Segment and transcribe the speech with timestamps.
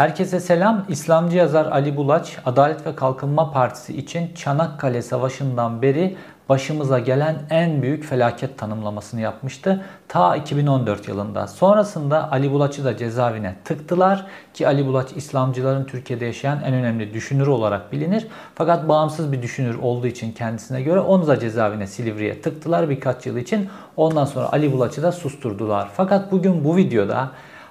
[0.00, 0.84] Herkese selam.
[0.88, 6.16] İslamcı yazar Ali Bulaç, Adalet ve Kalkınma Partisi için Çanakkale Savaşı'ndan beri
[6.48, 9.84] başımıza gelen en büyük felaket tanımlamasını yapmıştı.
[10.08, 11.46] Ta 2014 yılında.
[11.46, 17.46] Sonrasında Ali Bulaç'ı da cezaevine tıktılar ki Ali Bulaç İslamcıların Türkiye'de yaşayan en önemli düşünür
[17.46, 18.26] olarak bilinir.
[18.54, 23.36] Fakat bağımsız bir düşünür olduğu için kendisine göre onu da cezaevine Silivri'ye tıktılar birkaç yıl
[23.36, 23.68] için.
[23.96, 25.88] Ondan sonra Ali Bulaç'ı da susturdular.
[25.94, 27.30] Fakat bugün bu videoda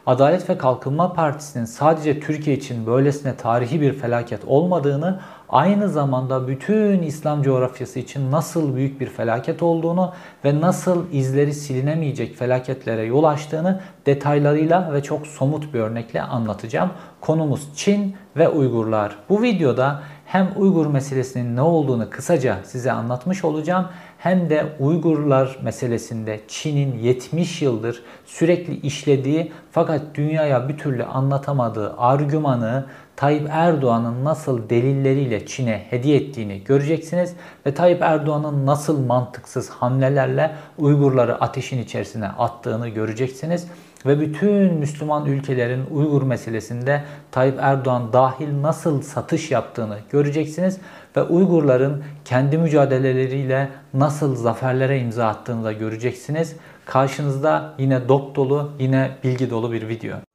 [0.10, 5.20] Adalet ve Kalkınma Partisi'nin sadece Türkiye için böylesine tarihi bir felaket olmadığını,
[5.50, 10.14] aynı zamanda bütün İslam coğrafyası için nasıl büyük bir felaket olduğunu
[10.46, 16.90] ve nasıl izleri silinemeyecek felaketlere yol açtığını detaylarıyla ve çok somut bir örnekle anlatacağım.
[17.22, 19.16] Konumuz Çin ve Uygurlar.
[19.30, 23.88] Bu videoda hem Uygur meselesinin ne olduğunu kısaca size anlatmış olacağım
[24.20, 32.86] hem de Uygurlar meselesinde Çin'in 70 yıldır sürekli işlediği fakat dünyaya bir türlü anlatamadığı argümanı
[33.16, 41.42] Tayyip Erdoğan'ın nasıl delilleriyle Çin'e hediye ettiğini göreceksiniz ve Tayyip Erdoğan'ın nasıl mantıksız hamlelerle Uygurları
[41.42, 43.68] ateşin içerisine attığını göreceksiniz.
[44.06, 50.78] Ve bütün Müslüman ülkelerin Uygur meselesinde Tayyip Erdoğan dahil nasıl satış yaptığını göreceksiniz
[51.18, 56.56] ve Uygurların kendi mücadeleleriyle nasıl zaferlere imza attığını da göreceksiniz.
[56.86, 60.29] Karşınızda yine dop dolu, yine bilgi dolu bir video.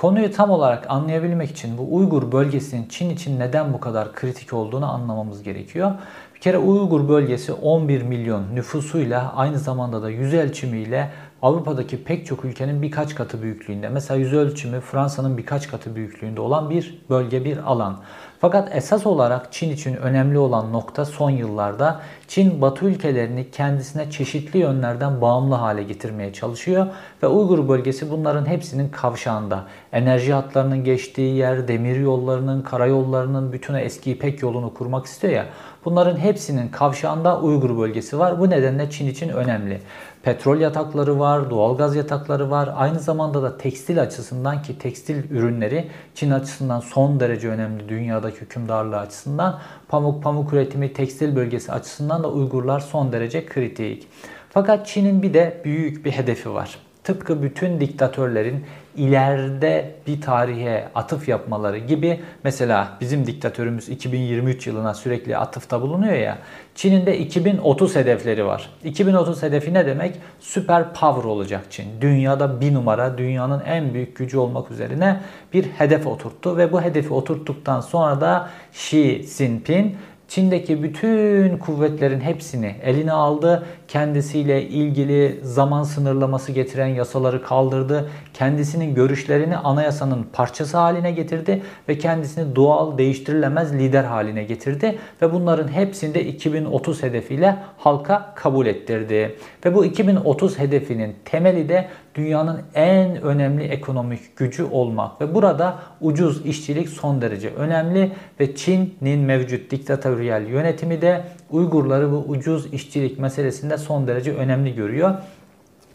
[0.00, 4.92] Konuyu tam olarak anlayabilmek için bu Uygur bölgesinin Çin için neden bu kadar kritik olduğunu
[4.92, 5.92] anlamamız gerekiyor.
[6.34, 11.10] Bir kere Uygur bölgesi 11 milyon nüfusuyla aynı zamanda da yüz ölçümüyle
[11.42, 13.88] Avrupa'daki pek çok ülkenin birkaç katı büyüklüğünde.
[13.88, 18.00] Mesela yüz ölçümü Fransa'nın birkaç katı büyüklüğünde olan bir bölge, bir alan.
[18.40, 24.58] Fakat esas olarak Çin için önemli olan nokta son yıllarda Çin Batı ülkelerini kendisine çeşitli
[24.58, 26.86] yönlerden bağımlı hale getirmeye çalışıyor
[27.22, 29.64] ve Uygur bölgesi bunların hepsinin kavşağında.
[29.92, 35.46] Enerji hatlarının geçtiği yer, demir yollarının, karayollarının bütün eski İpek yolunu kurmak istiyor ya.
[35.84, 38.40] Bunların hepsinin kavşağında Uygur bölgesi var.
[38.40, 39.80] Bu nedenle Çin için önemli.
[40.22, 42.70] Petrol yatakları var, doğalgaz yatakları var.
[42.76, 48.98] Aynı zamanda da tekstil açısından ki tekstil ürünleri Çin açısından son derece önemli dünyadaki hükümdarlığı
[48.98, 49.58] açısından.
[49.88, 54.08] Pamuk, pamuk üretimi, tekstil bölgesi açısından da Uygurlar son derece kritik.
[54.50, 56.78] Fakat Çin'in bir de büyük bir hedefi var.
[57.04, 58.64] Tıpkı bütün diktatörlerin
[58.96, 66.38] ileride bir tarihe atıf yapmaları gibi mesela bizim diktatörümüz 2023 yılına sürekli atıfta bulunuyor ya.
[66.74, 68.70] Çin'in de 2030 hedefleri var.
[68.84, 70.16] 2030 hedefi ne demek?
[70.40, 72.00] Süper power olacak Çin.
[72.00, 75.20] Dünyada bir numara, dünyanın en büyük gücü olmak üzerine
[75.52, 79.94] bir hedef oturttu ve bu hedefi oturttuktan sonra da Xi Jinping
[80.30, 83.66] Çin'deki bütün kuvvetlerin hepsini eline aldı.
[83.90, 88.10] Kendisiyle ilgili zaman sınırlaması getiren yasaları kaldırdı.
[88.34, 95.68] Kendisinin görüşlerini anayasanın parçası haline getirdi ve kendisini doğal değiştirilemez lider haline getirdi ve bunların
[95.68, 99.36] hepsini de 2030 hedefiyle halka kabul ettirdi.
[99.64, 106.46] Ve bu 2030 hedefinin temeli de dünyanın en önemli ekonomik gücü olmak ve burada ucuz
[106.46, 113.78] işçilik son derece önemli ve Çin'in mevcut diktatöryel yönetimi de Uygurları bu ucuz işçilik meselesinde
[113.78, 115.14] son derece önemli görüyor.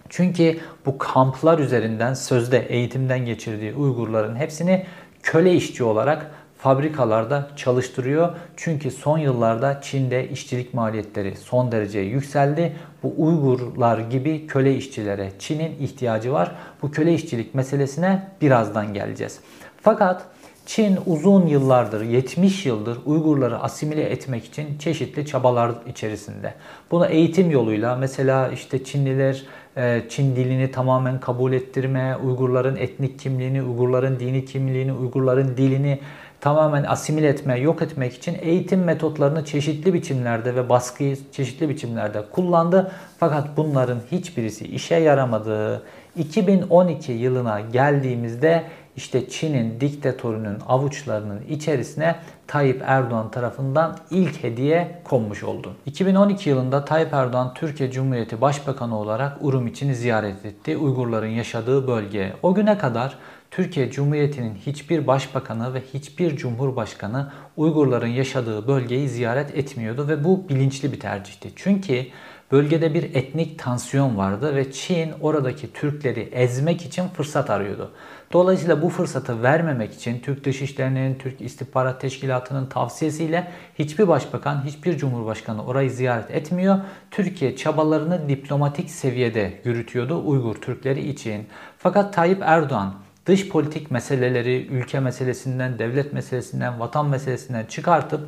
[0.09, 4.85] Çünkü bu kamplar üzerinden sözde eğitimden geçirdiği Uygurların hepsini
[5.23, 8.29] köle işçi olarak fabrikalarda çalıştırıyor.
[8.57, 12.75] Çünkü son yıllarda Çin'de işçilik maliyetleri son derece yükseldi.
[13.03, 16.51] Bu Uygurlar gibi köle işçilere Çin'in ihtiyacı var.
[16.81, 19.39] Bu köle işçilik meselesine birazdan geleceğiz.
[19.81, 20.25] Fakat
[20.65, 26.53] Çin uzun yıllardır, 70 yıldır Uygurları asimile etmek için çeşitli çabalar içerisinde.
[26.91, 29.43] Bunu eğitim yoluyla mesela işte Çinliler
[29.77, 35.99] e, Çin dilini tamamen kabul ettirme, Uygurların etnik kimliğini, Uygurların dini kimliğini, Uygurların dilini
[36.41, 42.91] tamamen asimil etme, yok etmek için eğitim metotlarını çeşitli biçimlerde ve baskıyı çeşitli biçimlerde kullandı.
[43.19, 45.81] Fakat bunların hiçbirisi işe yaramadı.
[46.17, 48.63] 2012 yılına geldiğimizde
[48.97, 52.15] işte Çin'in diktatörünün avuçlarının içerisine
[52.47, 55.73] Tayyip Erdoğan tarafından ilk hediye konmuş oldu.
[55.85, 60.77] 2012 yılında Tayyip Erdoğan Türkiye Cumhuriyeti Başbakanı olarak Urum için ziyaret etti.
[60.77, 62.33] Uygurların yaşadığı bölge.
[62.43, 63.17] O güne kadar
[63.51, 70.91] Türkiye Cumhuriyeti'nin hiçbir başbakanı ve hiçbir cumhurbaşkanı Uygurların yaşadığı bölgeyi ziyaret etmiyordu ve bu bilinçli
[70.91, 71.51] bir tercihti.
[71.55, 72.05] Çünkü
[72.51, 77.91] bölgede bir etnik tansiyon vardı ve Çin oradaki Türkleri ezmek için fırsat arıyordu.
[78.35, 85.65] Dolayısıyla bu fırsatı vermemek için Türk Dışişleri'nin, Türk İstihbarat Teşkilatı'nın tavsiyesiyle hiçbir başbakan, hiçbir cumhurbaşkanı
[85.65, 86.77] orayı ziyaret etmiyor.
[87.11, 91.47] Türkiye çabalarını diplomatik seviyede yürütüyordu Uygur Türkleri için.
[91.77, 92.93] Fakat Tayyip Erdoğan
[93.25, 98.21] dış politik meseleleri ülke meselesinden, devlet meselesinden, vatan meselesinden çıkartıp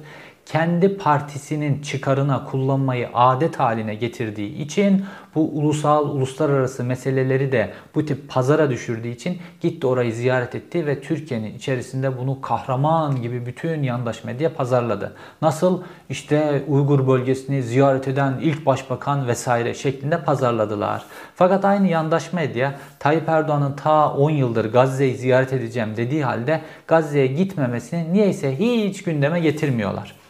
[0.47, 5.05] kendi partisinin çıkarına kullanmayı adet haline getirdiği için
[5.35, 11.01] bu ulusal, uluslararası meseleleri de bu tip pazara düşürdüğü için gitti orayı ziyaret etti ve
[11.01, 15.15] Türkiye'nin içerisinde bunu kahraman gibi bütün yandaş medya pazarladı.
[15.41, 15.81] Nasıl?
[16.09, 21.03] işte Uygur bölgesini ziyaret eden ilk başbakan vesaire şeklinde pazarladılar.
[21.35, 27.27] Fakat aynı yandaş medya Tayyip Erdoğan'ın ta 10 yıldır Gazze'yi ziyaret edeceğim dediği halde Gazze'ye
[27.27, 30.26] gitmemesini niyeyse hiç gündeme getirmiyorlar.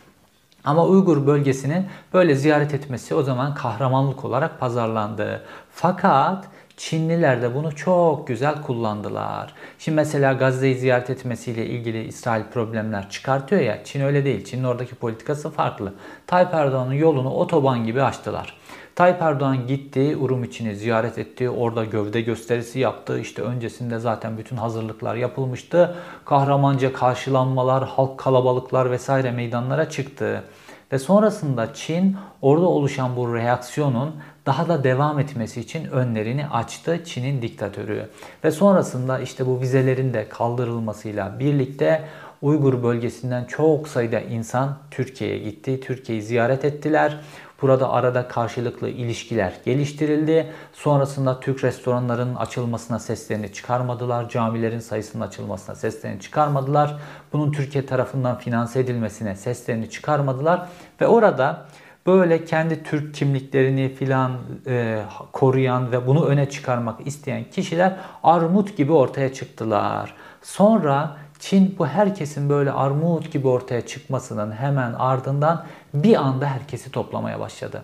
[0.68, 5.42] Ama Uygur bölgesinin böyle ziyaret etmesi o zaman kahramanlık olarak pazarlandı.
[5.72, 6.48] Fakat
[6.78, 9.54] Çinliler de bunu çok güzel kullandılar.
[9.80, 13.84] Şimdi mesela Gazze'yi ziyaret etmesiyle ilgili İsrail problemler çıkartıyor ya.
[13.84, 14.46] Çin öyle değil.
[14.46, 15.94] Çin'in oradaki politikası farklı.
[16.28, 18.58] Tayyip Erdoğan'ın yolunu otoban gibi açtılar.
[18.96, 21.50] Tayyip Erdoğan gitti, Urum içini ziyaret etti.
[21.50, 23.20] Orada gövde gösterisi yaptı.
[23.20, 25.96] İşte öncesinde zaten bütün hazırlıklar yapılmıştı.
[26.26, 30.44] Kahramanca karşılanmalar, halk kalabalıklar vesaire meydanlara çıktı.
[30.92, 37.42] Ve sonrasında Çin orada oluşan bu reaksiyonun daha da devam etmesi için önlerini açtı Çin'in
[37.42, 38.10] diktatörü.
[38.44, 42.04] Ve sonrasında işte bu vizelerin de kaldırılmasıyla birlikte
[42.42, 45.80] Uygur bölgesinden çok sayıda insan Türkiye'ye gitti.
[45.80, 47.20] Türkiye'yi ziyaret ettiler.
[47.62, 50.54] Burada arada karşılıklı ilişkiler geliştirildi.
[50.74, 54.30] Sonrasında Türk restoranların açılmasına seslerini çıkarmadılar.
[54.30, 56.98] Camilerin sayısının açılmasına seslerini çıkarmadılar.
[57.34, 60.68] Bunun Türkiye tarafından finanse edilmesine seslerini çıkarmadılar.
[61.02, 61.66] Ve orada
[62.08, 64.32] böyle kendi Türk kimliklerini filan
[64.68, 65.02] e,
[65.32, 70.14] koruyan ve bunu öne çıkarmak isteyen kişiler armut gibi ortaya çıktılar.
[70.42, 77.40] Sonra Çin bu herkesin böyle armut gibi ortaya çıkmasının hemen ardından bir anda herkesi toplamaya
[77.40, 77.84] başladı.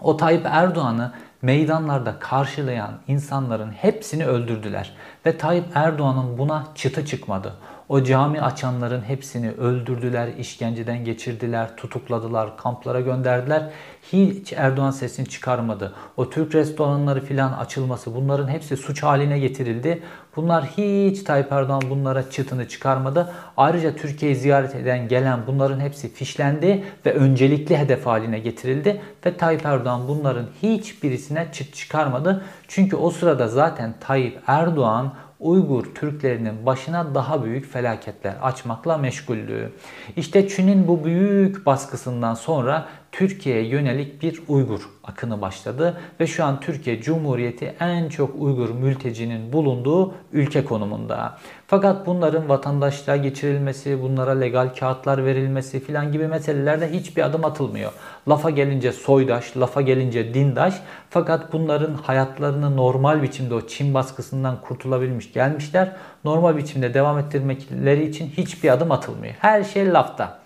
[0.00, 1.12] O Tayyip Erdoğan'ı
[1.42, 4.92] meydanlarda karşılayan insanların hepsini öldürdüler.
[5.26, 7.54] Ve Tayyip Erdoğan'ın buna çıtı çıkmadı.
[7.90, 13.70] O cami açanların hepsini öldürdüler, işkenceden geçirdiler, tutukladılar, kamplara gönderdiler.
[14.12, 15.92] Hiç Erdoğan sesini çıkarmadı.
[16.16, 20.02] O Türk restoranları filan açılması bunların hepsi suç haline getirildi.
[20.36, 23.32] Bunlar hiç Tayyip Erdoğan bunlara çıtını çıkarmadı.
[23.56, 29.00] Ayrıca Türkiye'yi ziyaret eden gelen bunların hepsi fişlendi ve öncelikli hedef haline getirildi.
[29.26, 32.44] Ve Tayyip Erdoğan bunların hiçbirisine çıt çıkarmadı.
[32.68, 39.72] Çünkü o sırada zaten Tayyip Erdoğan Uygur Türklerinin başına daha büyük felaketler açmakla meşguldü.
[40.16, 46.60] İşte Çin'in bu büyük baskısından sonra Türkiye'ye yönelik bir Uygur akını başladı ve şu an
[46.60, 51.38] Türkiye Cumhuriyeti en çok Uygur mültecinin bulunduğu ülke konumunda.
[51.70, 57.92] Fakat bunların vatandaşlığa geçirilmesi, bunlara legal kağıtlar verilmesi filan gibi meselelerde hiçbir adım atılmıyor.
[58.28, 60.74] Lafa gelince soydaş, lafa gelince dindaş
[61.10, 65.96] fakat bunların hayatlarını normal biçimde o Çin baskısından kurtulabilmiş gelmişler.
[66.24, 69.34] Normal biçimde devam ettirmekleri için hiçbir adım atılmıyor.
[69.38, 70.38] Her şey lafta.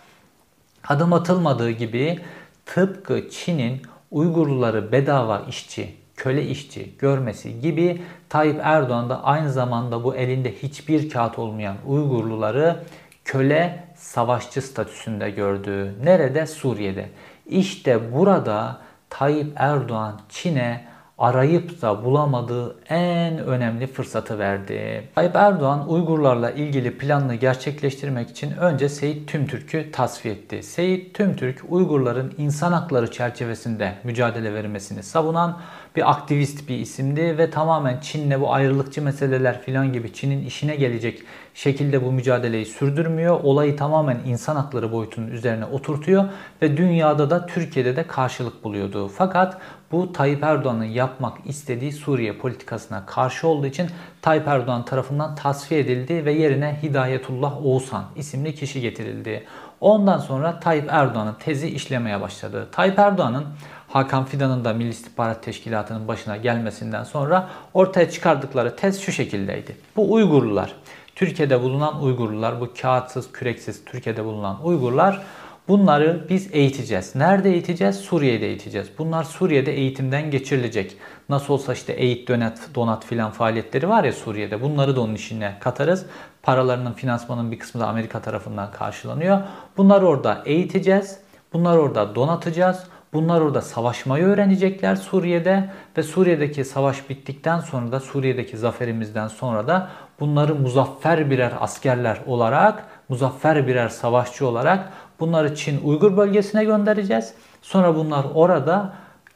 [0.89, 2.21] Adım atılmadığı gibi
[2.67, 10.17] tıpkı Çin'in Uygurluları bedava işçi, köle işçi görmesi gibi Tayyip Erdoğan da aynı zamanda bu
[10.17, 12.77] elinde hiçbir kağıt olmayan Uygurluları
[13.25, 15.95] köle savaşçı statüsünde gördü.
[16.05, 16.47] Nerede?
[16.47, 17.09] Suriye'de.
[17.47, 18.81] İşte burada
[19.11, 25.09] Tayyip Erdoğan Çin'e arayıp da bulamadığı en önemli fırsatı verdi.
[25.15, 30.63] Tayyip Erdoğan Uygurlarla ilgili planını gerçekleştirmek için önce Seyit Tümtürk'ü tasfiye etti.
[30.63, 35.59] Seyit Tümtürk Uygurların insan hakları çerçevesinde mücadele vermesini savunan
[35.97, 41.23] bir aktivist bir isimdi ve tamamen Çin'le bu ayrılıkçı meseleler filan gibi Çin'in işine gelecek
[41.55, 43.41] şekilde bu mücadeleyi sürdürmüyor.
[43.43, 46.25] Olayı tamamen insan hakları boyutunun üzerine oturtuyor
[46.63, 49.09] ve dünyada da Türkiye'de de karşılık buluyordu.
[49.09, 49.59] Fakat
[49.95, 53.89] bu Tayyip Erdoğan'ın yapmak istediği Suriye politikasına karşı olduğu için
[54.23, 59.45] Tayyip Erdoğan tarafından tasfiye edildi ve yerine Hidayetullah Oğuzhan isimli kişi getirildi.
[59.81, 62.69] Ondan sonra Tayyip Erdoğan'ın tezi işlemeye başladı.
[62.73, 63.45] Tayyip Erdoğan'ın
[63.89, 69.77] Hakan Fidan'ın da Milli İstihbarat Teşkilatı'nın başına gelmesinden sonra ortaya çıkardıkları tez şu şekildeydi.
[69.97, 70.75] Bu Uygurlular,
[71.15, 75.23] Türkiye'de bulunan Uygurlular, bu kağıtsız, küreksiz Türkiye'de bulunan Uygurlar
[75.69, 77.15] Bunları biz eğiteceğiz.
[77.15, 77.97] Nerede eğiteceğiz?
[77.97, 78.89] Suriye'de eğiteceğiz.
[78.99, 80.97] Bunlar Suriye'de eğitimden geçirilecek.
[81.29, 84.63] Nasıl olsa işte eğit, donat, donat filan faaliyetleri var ya Suriye'de.
[84.63, 86.07] Bunları da onun içine katarız.
[86.43, 89.41] Paralarının, finansmanın bir kısmı da Amerika tarafından karşılanıyor.
[89.77, 91.19] Bunları orada eğiteceğiz.
[91.53, 92.85] Bunları orada donatacağız.
[93.13, 99.89] Bunlar orada savaşmayı öğrenecekler Suriye'de ve Suriye'deki savaş bittikten sonra da Suriye'deki zaferimizden sonra da
[100.21, 107.35] bunları muzaffer birer askerler olarak, muzaffer birer savaşçı olarak bunları Çin Uygur bölgesine göndereceğiz.
[107.63, 108.93] Sonra bunlar orada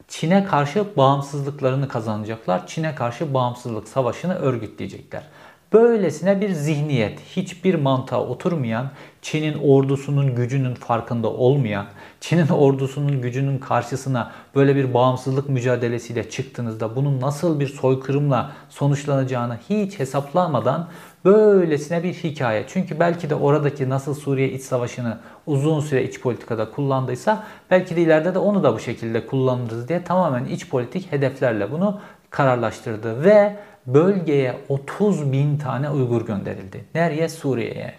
[0.07, 2.67] Çin'e karşı bağımsızlıklarını kazanacaklar.
[2.67, 5.23] Çin'e karşı bağımsızlık savaşını örgütleyecekler.
[5.73, 11.85] Böylesine bir zihniyet, hiçbir mantığa oturmayan, Çin'in ordusunun gücünün farkında olmayan,
[12.19, 19.99] Çin'in ordusunun gücünün karşısına böyle bir bağımsızlık mücadelesiyle çıktığınızda bunun nasıl bir soykırımla sonuçlanacağını hiç
[19.99, 20.87] hesaplamadan
[21.25, 22.65] böylesine bir hikaye.
[22.67, 28.01] Çünkü belki de oradaki nasıl Suriye iç savaşını uzun süre iç politikada kullandıysa belki de
[28.01, 31.99] ileride de onu da bu şekilde kullanırız diye tamamen iç politik hedeflerle bunu
[32.29, 33.55] kararlaştırdı ve
[33.87, 36.85] bölgeye 30 bin tane Uygur gönderildi.
[36.95, 37.29] Nereye?
[37.29, 37.93] Suriye'ye.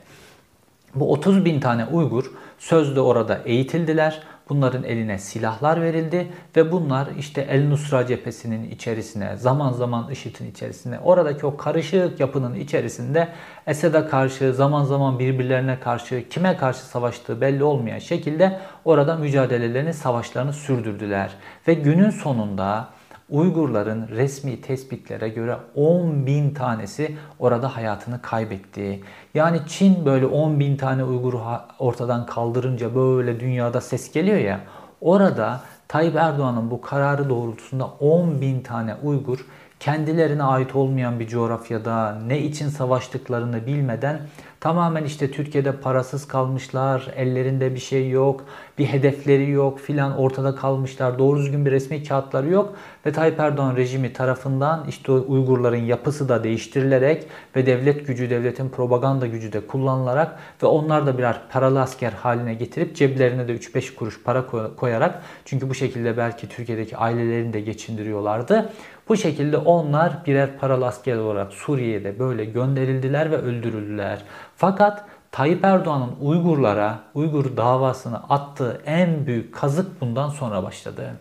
[0.95, 4.23] Bu 30 bin tane Uygur sözde orada eğitildiler.
[4.51, 10.99] Bunların eline silahlar verildi ve bunlar işte El Nusra cephesinin içerisine, zaman zaman IŞİD'in içerisine,
[10.99, 13.29] oradaki o karışık yapının içerisinde
[13.67, 20.53] Esed'e karşı, zaman zaman birbirlerine karşı, kime karşı savaştığı belli olmayan şekilde orada mücadelelerini, savaşlarını
[20.53, 21.31] sürdürdüler.
[21.69, 22.89] Ve günün sonunda
[23.31, 29.01] Uygurların resmi tespitlere göre 10 bin tanesi orada hayatını kaybetti.
[29.35, 31.41] Yani Çin böyle 10 bin tane Uygur'u
[31.79, 34.61] ortadan kaldırınca böyle dünyada ses geliyor ya.
[35.01, 39.47] Orada Tayyip Erdoğan'ın bu kararı doğrultusunda 10 bin tane Uygur
[39.81, 44.21] kendilerine ait olmayan bir coğrafyada ne için savaştıklarını bilmeden
[44.61, 48.45] tamamen işte Türkiye'de parasız kalmışlar, ellerinde bir şey yok,
[48.79, 52.75] bir hedefleri yok filan ortada kalmışlar, doğru düzgün bir resmi kağıtları yok
[53.07, 57.27] ve Tayyip Erdoğan rejimi tarafından işte Uygurların yapısı da değiştirilerek
[57.57, 62.55] ve devlet gücü, devletin propaganda gücü de kullanılarak ve onlar da birer paralı asker haline
[62.55, 68.73] getirip ceplerine de 3-5 kuruş para koyarak çünkü bu şekilde belki Türkiye'deki ailelerini de geçindiriyorlardı.
[69.11, 74.23] Bu şekilde onlar birer paralı asker olarak Suriye'de böyle gönderildiler ve öldürüldüler.
[74.57, 81.17] Fakat Tayyip Erdoğan'ın Uygurlara, Uygur davasını attığı en büyük kazık bundan sonra başladı.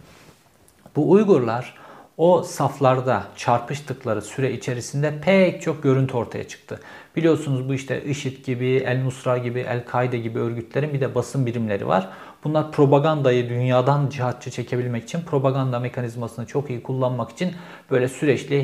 [0.95, 1.73] Bu Uygurlar
[2.17, 6.79] o saflarda çarpıştıkları süre içerisinde pek çok görüntü ortaya çıktı.
[7.15, 11.45] Biliyorsunuz bu işte IŞİD gibi, El Nusra gibi, El Kaide gibi örgütlerin bir de basın
[11.45, 12.09] birimleri var.
[12.43, 17.51] Bunlar propagandayı dünyadan cihatçı çekebilmek için, propaganda mekanizmasını çok iyi kullanmak için
[17.91, 18.63] böyle süreçli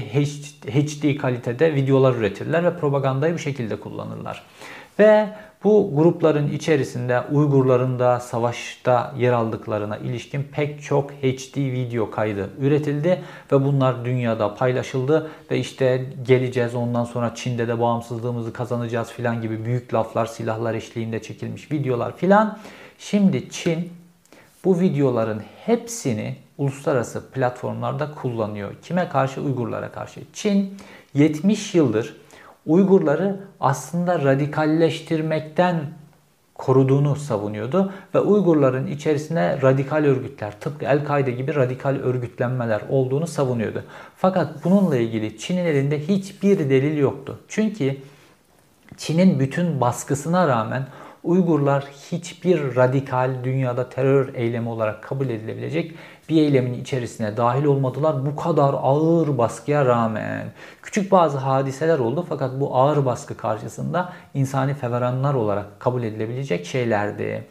[0.72, 4.44] HD kalitede videolar üretirler ve propagandayı bu şekilde kullanırlar.
[5.00, 5.30] Ve
[5.64, 13.22] bu grupların içerisinde Uygurların da savaşta yer aldıklarına ilişkin pek çok HD video kaydı üretildi
[13.52, 19.66] ve bunlar dünyada paylaşıldı ve işte geleceğiz ondan sonra Çin'de de bağımsızlığımızı kazanacağız filan gibi
[19.66, 22.60] büyük laflar, silahlar eşliğinde çekilmiş videolar filan.
[23.00, 23.94] Şimdi Çin
[24.66, 28.76] bu videoların hepsini uluslararası platformlarda kullanıyor.
[28.82, 29.42] Kime karşı?
[29.42, 30.22] Uygurlara karşı.
[30.34, 30.78] Çin
[31.14, 32.16] 70 yıldır
[32.66, 35.82] Uygurları aslında radikalleştirmekten
[36.56, 43.84] koruduğunu savunuyordu ve Uygurların içerisine radikal örgütler, tıpkı El-Kaide gibi radikal örgütlenmeler olduğunu savunuyordu.
[44.18, 47.40] Fakat bununla ilgili Çin'in elinde hiçbir delil yoktu.
[47.48, 47.98] Çünkü
[48.98, 50.88] Çin'in bütün baskısına rağmen
[51.26, 55.92] Uygurlar hiçbir radikal dünyada terör eylemi olarak kabul edilebilecek
[56.30, 58.26] bir eylemin içerisine dahil olmadılar.
[58.26, 60.48] Bu kadar ağır baskıya rağmen
[60.84, 67.48] küçük bazı hadiseler oldu fakat bu ağır baskı karşısında insani feveranlar olarak kabul edilebilecek şeylerdi.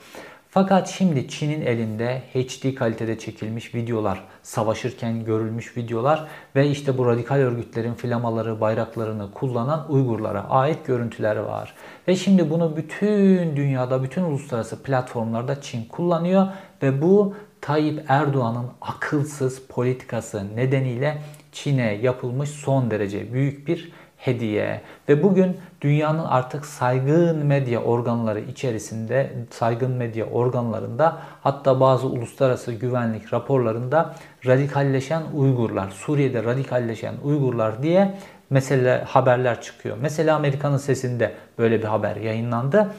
[0.54, 7.36] Fakat şimdi Çin'in elinde HD kalitede çekilmiş videolar, savaşırken görülmüş videolar ve işte bu radikal
[7.36, 11.74] örgütlerin flamaları, bayraklarını kullanan Uygurlara ait görüntüler var.
[12.08, 16.46] Ve şimdi bunu bütün dünyada, bütün uluslararası platformlarda Çin kullanıyor
[16.82, 23.92] ve bu Tayyip Erdoğan'ın akılsız politikası nedeniyle Çin'e yapılmış son derece büyük bir
[24.24, 32.72] hediye ve bugün dünyanın artık saygın medya organları içerisinde, saygın medya organlarında hatta bazı uluslararası
[32.72, 34.14] güvenlik raporlarında
[34.46, 38.14] radikalleşen Uygurlar, Suriye'de radikalleşen Uygurlar diye
[38.50, 39.96] mesele haberler çıkıyor.
[40.00, 42.94] Mesela Amerika'nın sesinde böyle bir haber yayınlandı.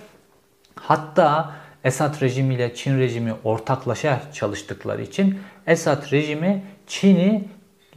[0.76, 1.52] Hatta
[1.84, 7.48] Esad rejimiyle Çin rejimi ortaklaşa çalıştıkları için Esad rejimi Çin'i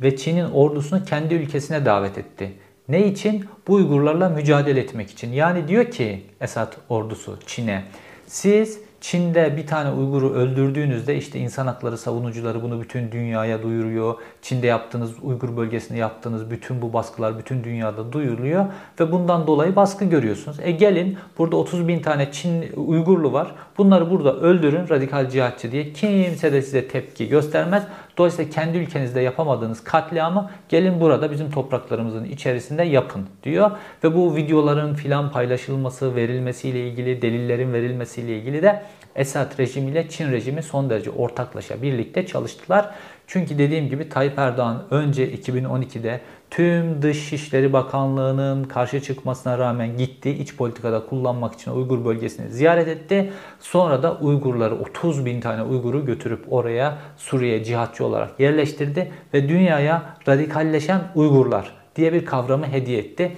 [0.03, 2.53] ve Çin'in ordusunu kendi ülkesine davet etti.
[2.89, 3.45] Ne için?
[3.69, 5.33] Bu Uygurlarla mücadele etmek için.
[5.33, 7.85] Yani diyor ki Esad ordusu Çin'e
[8.27, 14.15] siz Çin'de bir tane Uygur'u öldürdüğünüzde işte insan hakları savunucuları bunu bütün dünyaya duyuruyor.
[14.43, 18.67] Çin'de yaptığınız Uygur bölgesinde yaptığınız bütün bu baskılar bütün dünyada duyuruluyor
[19.01, 20.57] ve bundan dolayı baskı görüyorsunuz.
[20.63, 23.55] E gelin burada 30 bin tane Çin Uygurlu var.
[23.79, 27.83] Bunları burada öldürün radikal cihatçı diye kimse de size tepki göstermez.
[28.19, 33.71] Dolayısıyla kendi ülkenizde yapamadığınız katliamı gelin burada bizim topraklarımızın içerisinde yapın diyor.
[34.05, 38.83] Ve bu videoların filan paylaşılması, verilmesiyle ilgili, delillerin verilmesiyle ilgili de
[39.17, 42.91] Esad rejimiyle Çin rejimi son derece ortaklaşa birlikte çalıştılar.
[43.27, 50.31] Çünkü dediğim gibi Tayyip Erdoğan önce 2012'de tüm Dışişleri Bakanlığı'nın karşı çıkmasına rağmen gitti.
[50.31, 53.33] iç politikada kullanmak için Uygur bölgesini ziyaret etti.
[53.61, 59.13] Sonra da Uygurları 30 bin tane Uygur'u götürüp oraya Suriye cihatçı olarak yerleştirdi.
[59.35, 63.37] Ve dünyaya radikalleşen Uygurlar diye bir kavramı hediye etti.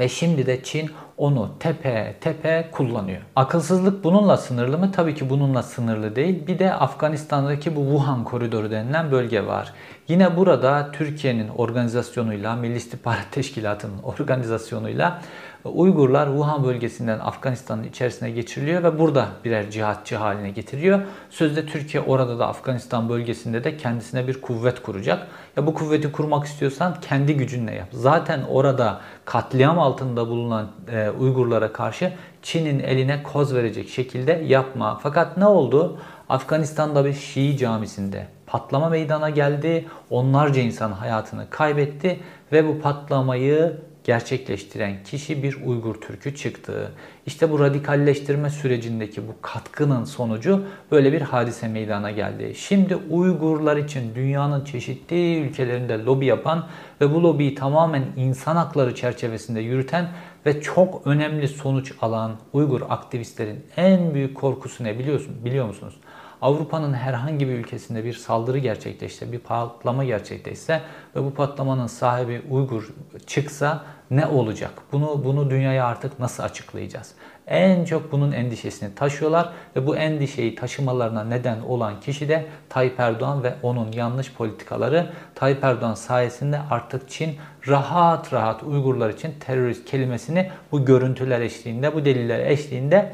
[0.00, 3.20] Ve şimdi de Çin onu tepe tepe kullanıyor.
[3.36, 4.92] Akılsızlık bununla sınırlı mı?
[4.92, 6.46] Tabii ki bununla sınırlı değil.
[6.46, 9.72] Bir de Afganistan'daki bu Wuhan koridoru denilen bölge var.
[10.08, 15.20] Yine burada Türkiye'nin organizasyonuyla, Milli İstihbarat Teşkilatı'nın organizasyonuyla
[15.68, 21.00] Uygurlar Wuhan bölgesinden Afganistan'ın içerisine geçiriliyor ve burada birer cihatçı haline getiriyor.
[21.30, 25.26] Sözde Türkiye orada da Afganistan bölgesinde de kendisine bir kuvvet kuracak.
[25.56, 27.88] Ya bu kuvveti kurmak istiyorsan kendi gücünle yap.
[27.92, 34.98] Zaten orada katliam altında bulunan e, Uygurlara karşı Çin'in eline koz verecek şekilde yapma.
[35.02, 35.98] Fakat ne oldu?
[36.28, 39.86] Afganistan'da bir Şii camisinde patlama meydana geldi.
[40.10, 42.20] Onlarca insan hayatını kaybetti
[42.52, 46.92] ve bu patlamayı gerçekleştiren kişi bir Uygur Türk'ü çıktı.
[47.26, 52.54] İşte bu radikalleştirme sürecindeki bu katkının sonucu böyle bir hadise meydana geldi.
[52.56, 56.66] Şimdi Uygurlar için dünyanın çeşitli ülkelerinde lobi yapan
[57.00, 60.08] ve bu lobiyi tamamen insan hakları çerçevesinde yürüten
[60.46, 65.94] ve çok önemli sonuç alan Uygur aktivistlerin en büyük korkusu ne biliyorsun biliyor musunuz?
[66.42, 70.80] Avrupa'nın herhangi bir ülkesinde bir saldırı gerçekleşse, bir patlama gerçekleşse
[71.16, 72.94] ve bu patlamanın sahibi Uygur
[73.26, 74.70] çıksa ne olacak?
[74.92, 77.14] Bunu bunu dünyaya artık nasıl açıklayacağız?
[77.46, 83.42] En çok bunun endişesini taşıyorlar ve bu endişeyi taşımalarına neden olan kişi de Tayyip Erdoğan
[83.42, 85.06] ve onun yanlış politikaları.
[85.34, 87.36] Tayyip Erdoğan sayesinde artık Çin
[87.68, 93.12] rahat rahat Uygurlar için terörist kelimesini bu görüntüler eşliğinde, bu deliller eşliğinde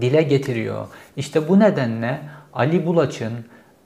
[0.00, 0.86] dile getiriyor.
[1.16, 2.20] İşte bu nedenle
[2.52, 3.32] Ali Bulaç'ın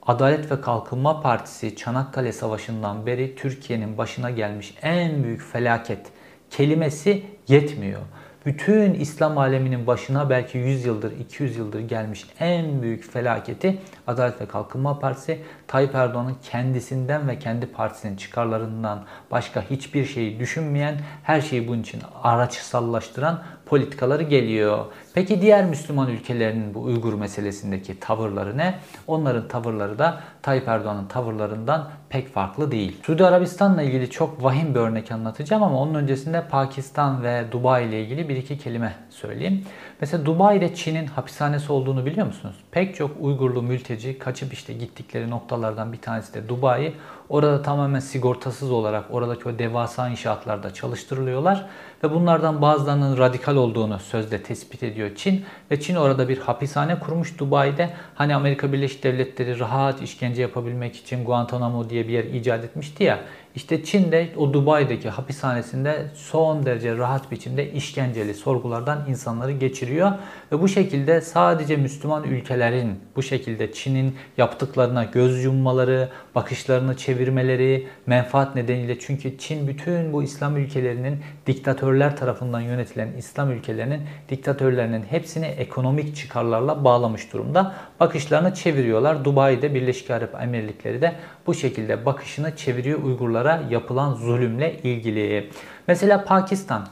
[0.06, 6.06] Adalet ve Kalkınma Partisi Çanakkale Savaşı'ndan beri Türkiye'nin başına gelmiş en büyük felaket
[6.50, 8.00] kelimesi yetmiyor.
[8.47, 14.47] Bütün İslam aleminin başına belki 100 yıldır, 200 yıldır gelmiş en büyük felaketi Adalet ve
[14.47, 21.69] Kalkınma Partisi Tayyip Erdoğan'ın kendisinden ve kendi partisinin çıkarlarından başka hiçbir şeyi düşünmeyen, her şeyi
[21.69, 24.85] bunun için araçsallaştıran politikaları geliyor.
[25.15, 28.75] Peki diğer Müslüman ülkelerinin bu Uygur meselesindeki tavırları ne?
[29.06, 32.97] Onların tavırları da Tayyip Erdoğan'ın tavırlarından pek farklı değil.
[33.02, 38.02] Suudi Arabistan'la ilgili çok vahim bir örnek anlatacağım ama onun öncesinde Pakistan ve Dubai ile
[38.02, 39.65] ilgili bir iki kelime söyleyeyim.
[40.00, 42.56] Mesela Dubai'de Çin'in hapishanesi olduğunu biliyor musunuz?
[42.71, 46.93] Pek çok Uygurlu mülteci kaçıp işte gittikleri noktalardan bir tanesi de Dubai.
[47.28, 51.67] Orada tamamen sigortasız olarak oradaki o devasa inşaatlarda çalıştırılıyorlar
[52.04, 57.38] ve bunlardan bazılarının radikal olduğunu sözde tespit ediyor Çin ve Çin orada bir hapishane kurmuş
[57.38, 57.91] Dubai'de.
[58.15, 63.19] Hani Amerika Birleşik Devletleri rahat işkence yapabilmek için Guantanamo diye bir yer icat etmişti ya.
[63.54, 70.12] İşte Çin'de o Dubai'deki hapishanesinde son derece rahat biçimde işkenceli sorgulardan insanları geçiriyor.
[70.52, 78.54] Ve bu şekilde sadece Müslüman ülkelerin bu şekilde Çin'in yaptıklarına göz yummaları, bakışlarını çevirmeleri, menfaat
[78.54, 86.17] nedeniyle çünkü Çin bütün bu İslam ülkelerinin diktatörler tarafından yönetilen İslam ülkelerinin diktatörlerinin hepsini ekonomik
[86.17, 87.75] çıkarlarla bağlamış durumda.
[88.00, 89.25] Bakışlarını çeviriyorlar.
[89.25, 91.15] Dubai'de Birleşik Arap Emirlikleri de
[91.47, 92.99] bu şekilde bakışını çeviriyor
[93.43, 95.50] Uygurlara yapılan zulümle ilgili.
[95.89, 96.87] Mesela Pakistan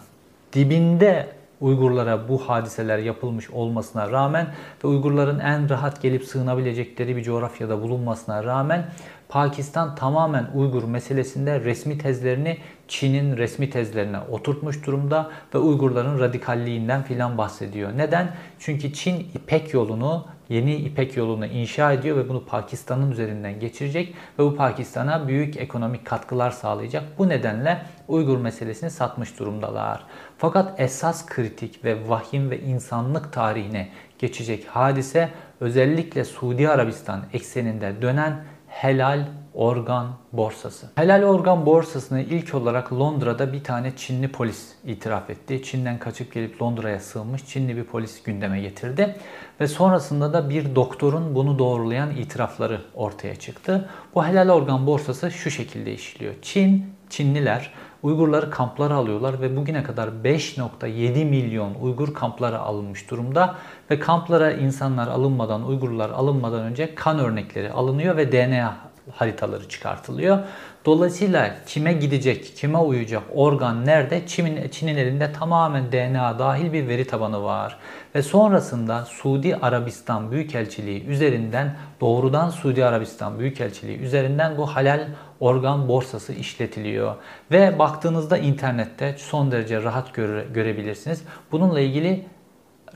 [0.53, 1.27] dibinde
[1.61, 4.47] Uygurlara bu hadiseler yapılmış olmasına rağmen
[4.85, 8.87] ve Uygurların en rahat gelip sığınabilecekleri bir coğrafyada bulunmasına rağmen
[9.31, 17.39] Pakistan tamamen Uygur meselesinde resmi tezlerini Çin'in resmi tezlerine oturtmuş durumda ve Uygurların radikalliğinden filan
[17.39, 17.91] bahsediyor.
[17.97, 18.35] Neden?
[18.59, 24.45] Çünkü Çin İpek yolunu yeni İpek yolunu inşa ediyor ve bunu Pakistan'ın üzerinden geçirecek ve
[24.45, 27.05] bu Pakistan'a büyük ekonomik katkılar sağlayacak.
[27.19, 30.05] Bu nedenle Uygur meselesini satmış durumdalar.
[30.39, 33.89] Fakat esas kritik ve vahim ve insanlık tarihine
[34.19, 35.29] geçecek hadise
[35.61, 40.91] özellikle Suudi Arabistan ekseninde dönen helal organ borsası.
[40.95, 45.63] Helal organ borsasını ilk olarak Londra'da bir tane Çinli polis itiraf etti.
[45.63, 49.17] Çin'den kaçıp gelip Londra'ya sığınmış Çinli bir polis gündeme getirdi.
[49.61, 53.89] Ve sonrasında da bir doktorun bunu doğrulayan itirafları ortaya çıktı.
[54.15, 56.35] Bu helal organ borsası şu şekilde işliyor.
[56.43, 57.73] Çin, Çinliler
[58.03, 63.55] Uygurları kamplara alıyorlar ve bugüne kadar 5.7 milyon Uygur kamplara alınmış durumda
[63.91, 68.77] ve kamplara insanlar alınmadan, Uygurlar alınmadan önce kan örnekleri alınıyor ve DNA
[69.13, 70.39] haritaları çıkartılıyor.
[70.85, 74.27] Dolayısıyla kime gidecek, kime uyacak organ nerede?
[74.27, 77.79] Çin'in, Çin'in elinde tamamen DNA dahil bir veri tabanı var.
[78.15, 85.07] Ve sonrasında Suudi Arabistan Büyükelçiliği üzerinden doğrudan Suudi Arabistan Büyükelçiliği üzerinden bu halal
[85.41, 87.15] organ borsası işletiliyor.
[87.51, 91.25] Ve baktığınızda internette son derece rahat göre, görebilirsiniz.
[91.53, 92.27] Bununla ilgili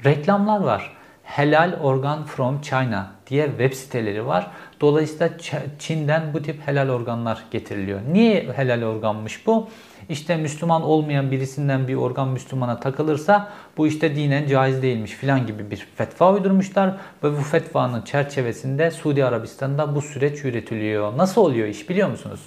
[0.04, 0.96] reklamlar var.
[1.24, 4.50] Helal Organ from China diye web siteleri var.
[4.80, 5.30] Dolayısıyla
[5.78, 8.00] Çin'den bu tip helal organlar getiriliyor.
[8.12, 9.68] Niye helal organmış bu?
[10.08, 15.70] İşte Müslüman olmayan birisinden bir organ Müslümana takılırsa bu işte dinen caiz değilmiş filan gibi
[15.70, 21.18] bir fetva uydurmuşlar ve bu fetvanın çerçevesinde Suudi Arabistan'da bu süreç yürütülüyor.
[21.18, 22.40] Nasıl oluyor iş biliyor musunuz?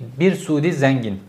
[0.00, 1.20] Bir Suudi zengin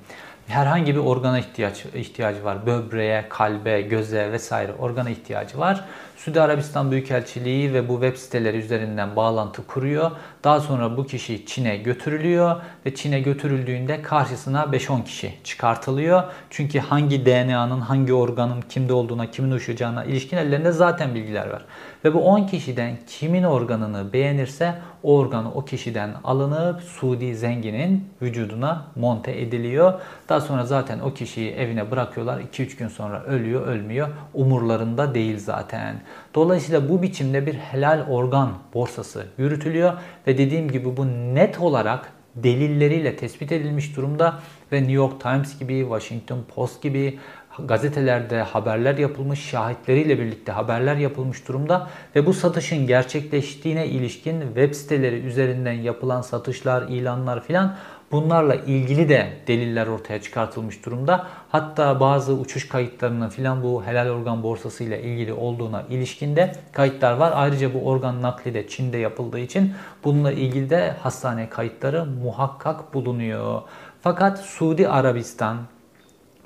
[0.48, 2.66] herhangi bir organa ihtiyaç ihtiyacı var.
[2.66, 5.86] Böbreğe, kalbe, göze vesaire organa ihtiyacı var.
[6.26, 10.12] Suudi Arabistan Büyükelçiliği ve bu web siteleri üzerinden bağlantı kuruyor.
[10.44, 16.24] Daha sonra bu kişi Çin'e götürülüyor ve Çin'e götürüldüğünde karşısına 5-10 kişi çıkartılıyor.
[16.50, 21.66] Çünkü hangi DNA'nın hangi organın kimde olduğuna, kimin uçacağına ilişkin ellerinde zaten bilgiler var.
[22.06, 28.86] Ve bu 10 kişiden kimin organını beğenirse o organı o kişiden alınıp Suudi zenginin vücuduna
[28.96, 29.94] monte ediliyor.
[30.30, 32.40] Daha sonra zaten o kişiyi evine bırakıyorlar.
[32.40, 34.08] 2-3 gün sonra ölüyor, ölmüyor.
[34.34, 35.96] Umurlarında değil zaten.
[36.36, 39.94] Dolayısıyla bu biçimde bir helal organ borsası yürütülüyor
[40.28, 44.40] ve dediğim gibi bu net olarak delilleriyle tespit edilmiş durumda
[44.72, 47.20] ve New York Times gibi, Washington Post gibi
[47.60, 55.16] gazetelerde haberler yapılmış, şahitleriyle birlikte haberler yapılmış durumda ve bu satışın gerçekleştiğine ilişkin web siteleri
[55.16, 57.76] üzerinden yapılan satışlar, ilanlar filan
[58.16, 61.28] Bunlarla ilgili de deliller ortaya çıkartılmış durumda.
[61.50, 67.34] Hatta bazı uçuş kayıtlarının filan bu helal organ borsası ile ilgili olduğuna ilişkinde kayıtlar var.
[67.36, 69.74] Ayrıca bu organ nakli de Çin'de yapıldığı için
[70.04, 73.62] bununla ilgili de hastane kayıtları muhakkak bulunuyor.
[74.02, 75.58] Fakat Suudi Arabistan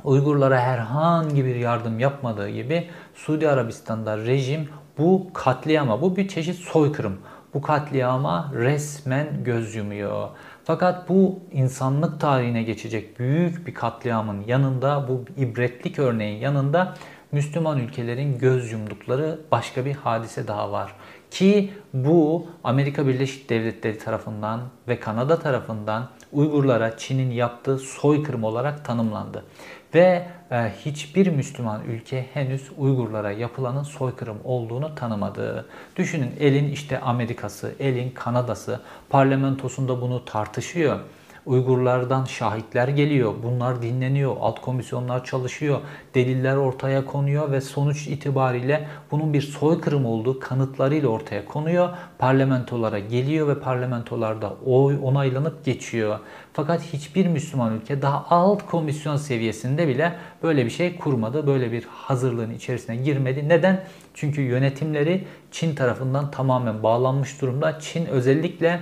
[0.04, 7.18] Uygurlara herhangi bir yardım yapmadığı gibi Suudi Arabistan'da rejim bu katliama, bu bir çeşit soykırım.
[7.54, 10.30] Bu katliama resmen göz yumuyor.
[10.70, 16.96] Fakat bu insanlık tarihine geçecek büyük bir katliamın yanında, bu ibretlik örneğin yanında
[17.32, 20.96] Müslüman ülkelerin göz yumdukları başka bir hadise daha var.
[21.32, 29.44] Ki bu Amerika Birleşik Devletleri tarafından ve Kanada tarafından Uygurlara Çin'in yaptığı soykırım olarak tanımlandı.
[29.94, 35.66] Ve e, hiçbir Müslüman ülke henüz Uygurlara yapılanın soykırım olduğunu tanımadı.
[35.96, 41.00] Düşünün elin işte Amerika'sı, elin Kanada'sı parlamentosunda bunu tartışıyor.
[41.50, 43.34] Uygurlardan şahitler geliyor.
[43.44, 44.36] Bunlar dinleniyor.
[44.40, 45.80] Alt komisyonlar çalışıyor.
[46.16, 51.90] Deliller ortaya konuyor ve sonuç itibariyle bunun bir soykırım olduğu kanıtlarıyla ortaya konuyor.
[52.20, 56.20] Parlamentolara geliyor ve parlamentolarda oy onaylanıp geçiyor.
[56.54, 61.48] Fakat hiçbir Müslüman ülke daha alt komisyon seviyesinde bile böyle bir şey kurmadı.
[61.48, 63.50] Böyle bir hazırlığın içerisine girmedi.
[63.50, 63.84] Neden?
[64.14, 67.80] Çünkü yönetimleri Çin tarafından tamamen bağlanmış durumda.
[67.80, 68.80] Çin özellikle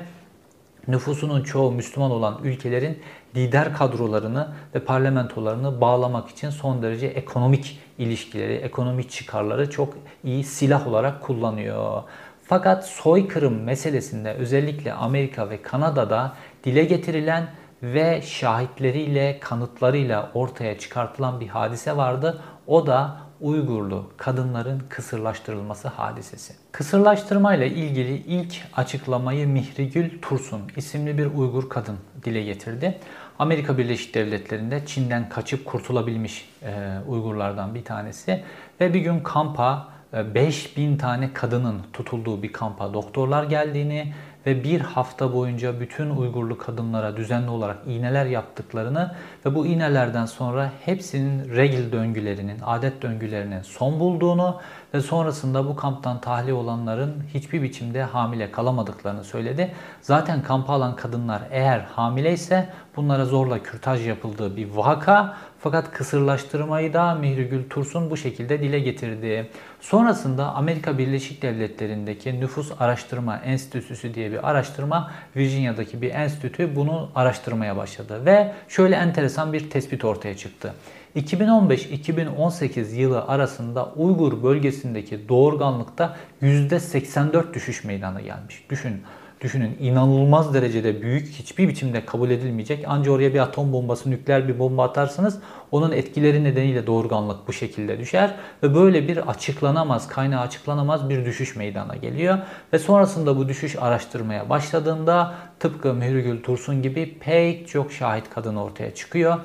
[0.88, 3.00] nüfusunun çoğu Müslüman olan ülkelerin
[3.36, 10.88] lider kadrolarını ve parlamentolarını bağlamak için son derece ekonomik ilişkileri, ekonomik çıkarları çok iyi silah
[10.88, 12.04] olarak kullanıyor.
[12.43, 17.47] Fakat soykırım meselesinde özellikle Amerika ve Kanada'da dile getirilen
[17.84, 22.41] ve şahitleriyle, kanıtlarıyla ortaya çıkartılan bir hadise vardı.
[22.67, 26.54] O da Uygurlu kadınların kısırlaştırılması hadisesi.
[26.71, 32.97] Kısırlaştırma ile ilgili ilk açıklamayı Mihrigül Tursun isimli bir Uygur kadın dile getirdi.
[33.39, 38.43] Amerika Birleşik Devletleri'nde Çin'den kaçıp kurtulabilmiş e, Uygurlardan bir tanesi
[38.82, 44.13] ve bir gün kampa 5000 e, tane kadının tutulduğu bir kampa doktorlar geldiğini
[44.47, 50.71] ve bir hafta boyunca bütün Uygurlu kadınlara düzenli olarak iğneler yaptıklarını ve bu iğnelerden sonra
[50.86, 54.60] hepsinin regil döngülerinin, adet döngülerinin son bulduğunu
[54.93, 59.71] ve sonrasında bu kamptan tahliye olanların hiçbir biçimde hamile kalamadıklarını söyledi.
[60.01, 67.15] Zaten kampa alan kadınlar eğer hamileyse bunlara zorla kürtaj yapıldığı bir vaka Fakat kısırlaştırmayı da
[67.15, 69.49] Mihrigül Tursun bu şekilde dile getirdi.
[69.82, 77.77] Sonrasında Amerika Birleşik Devletleri'ndeki Nüfus Araştırma Enstitüsü diye bir araştırma, Virginia'daki bir enstitü bunu araştırmaya
[77.77, 78.25] başladı.
[78.25, 80.73] Ve şöyle enteresan bir tespit ortaya çıktı.
[81.15, 88.65] 2015-2018 yılı arasında Uygur bölgesindeki doğurganlıkta %84 düşüş meydana gelmiş.
[88.69, 89.01] Düşün,
[89.41, 92.86] düşünün inanılmaz derecede büyük hiçbir biçimde kabul edilmeyecek.
[92.88, 95.39] Ancak oraya bir atom bombası, nükleer bir bomba atarsanız
[95.71, 101.56] onun etkileri nedeniyle doğurganlık bu şekilde düşer ve böyle bir açıklanamaz, kaynağı açıklanamaz bir düşüş
[101.56, 102.38] meydana geliyor.
[102.73, 108.95] Ve sonrasında bu düşüş araştırmaya başladığında tıpkı Mührügül Tursun gibi pek çok şahit kadın ortaya
[108.95, 109.39] çıkıyor.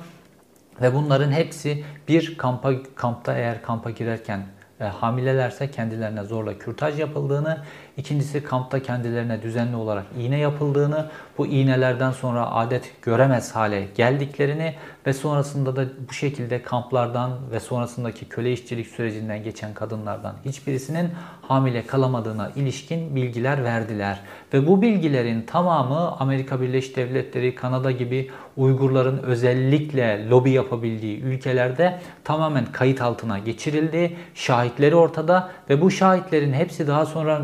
[0.81, 4.45] Ve bunların hepsi bir kampa, kampta eğer kampa girerken
[4.83, 7.57] e, hamilelerse kendilerine zorla kürtaj yapıldığını,
[7.97, 14.75] ikincisi kampta kendilerine düzenli olarak iğne yapıldığını, bu iğnelerden sonra adet göremez hale geldiklerini
[15.07, 21.09] ve sonrasında da bu şekilde kamplardan ve sonrasındaki köle işçilik sürecinden geçen kadınlardan hiçbirisinin
[21.41, 24.19] hamile kalamadığına ilişkin bilgiler verdiler.
[24.53, 32.65] Ve bu bilgilerin tamamı Amerika Birleşik Devletleri, Kanada gibi Uygurların özellikle lobi yapabildiği ülkelerde tamamen
[32.65, 34.15] kayıt altına geçirildi.
[34.35, 37.41] Şahitleri ortada ve bu şahitlerin hepsi daha sonra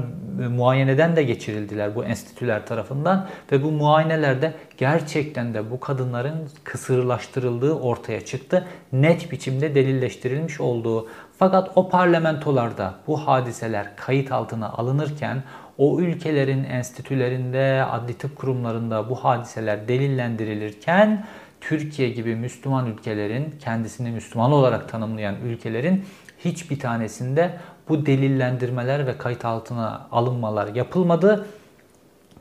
[0.47, 8.25] muayeneden de geçirildiler bu enstitüler tarafından ve bu muayenelerde gerçekten de bu kadınların kısırlaştırıldığı ortaya
[8.25, 8.65] çıktı.
[8.91, 11.07] Net biçimde delilleştirilmiş olduğu.
[11.39, 15.43] Fakat o parlamentolarda bu hadiseler kayıt altına alınırken
[15.79, 21.25] o ülkelerin enstitülerinde, adli tıp kurumlarında bu hadiseler delillendirilirken
[21.61, 26.05] Türkiye gibi Müslüman ülkelerin, kendisini Müslüman olarak tanımlayan ülkelerin
[26.37, 27.57] hiçbir tanesinde
[27.89, 31.47] bu delillendirmeler ve kayıt altına alınmalar yapılmadı.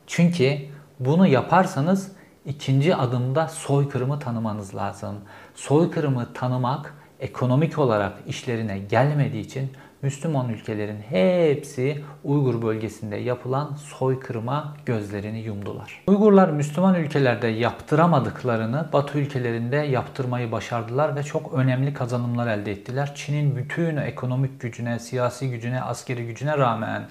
[0.07, 0.57] Çünkü
[0.99, 2.11] bunu yaparsanız
[2.45, 5.15] ikinci adımda soykırımı tanımanız lazım.
[5.55, 15.39] Soykırımı tanımak ekonomik olarak işlerine gelmediği için Müslüman ülkelerin hepsi Uygur bölgesinde yapılan soykırıma gözlerini
[15.39, 16.03] yumdular.
[16.07, 23.15] Uygurlar Müslüman ülkelerde yaptıramadıklarını Batı ülkelerinde yaptırmayı başardılar ve çok önemli kazanımlar elde ettiler.
[23.15, 27.03] Çin'in bütün ekonomik gücüne, siyasi gücüne, askeri gücüne rağmen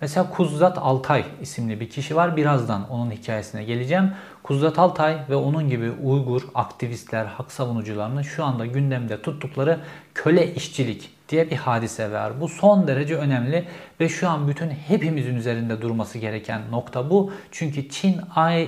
[0.00, 2.36] Mesela Kuzat Altay isimli bir kişi var.
[2.36, 4.10] Birazdan onun hikayesine geleceğim.
[4.42, 9.80] Kuzat Altay ve onun gibi Uygur aktivistler, hak savunucularının şu anda gündemde tuttukları
[10.14, 12.40] köle işçilik diye bir hadise var.
[12.40, 13.64] Bu son derece önemli
[14.00, 17.32] ve şu an bütün hepimizin üzerinde durması gereken nokta bu.
[17.50, 18.20] Çünkü Çin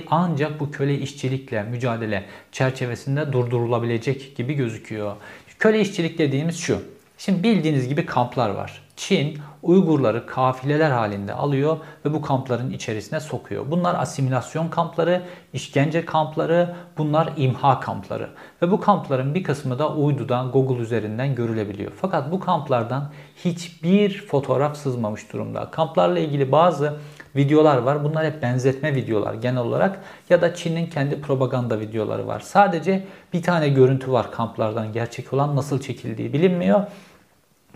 [0.09, 5.15] ancak bu köle işçilikle mücadele çerçevesinde durdurulabilecek gibi gözüküyor.
[5.59, 6.81] Köle işçilik dediğimiz şu.
[7.17, 8.81] Şimdi bildiğiniz gibi kamplar var.
[8.95, 13.65] Çin Uygurları kafileler halinde alıyor ve bu kampların içerisine sokuyor.
[13.71, 15.21] Bunlar asimilasyon kampları,
[15.53, 18.29] işkence kampları, bunlar imha kampları.
[18.61, 21.91] Ve bu kampların bir kısmı da uydudan, Google üzerinden görülebiliyor.
[21.95, 23.11] Fakat bu kamplardan
[23.45, 25.71] hiçbir fotoğraf sızmamış durumda.
[25.71, 26.93] Kamplarla ilgili bazı
[27.35, 28.03] videolar var.
[28.03, 29.99] Bunlar hep benzetme videolar genel olarak
[30.29, 32.39] ya da Çin'in kendi propaganda videoları var.
[32.39, 36.81] Sadece bir tane görüntü var kamplardan gerçek olan nasıl çekildiği bilinmiyor.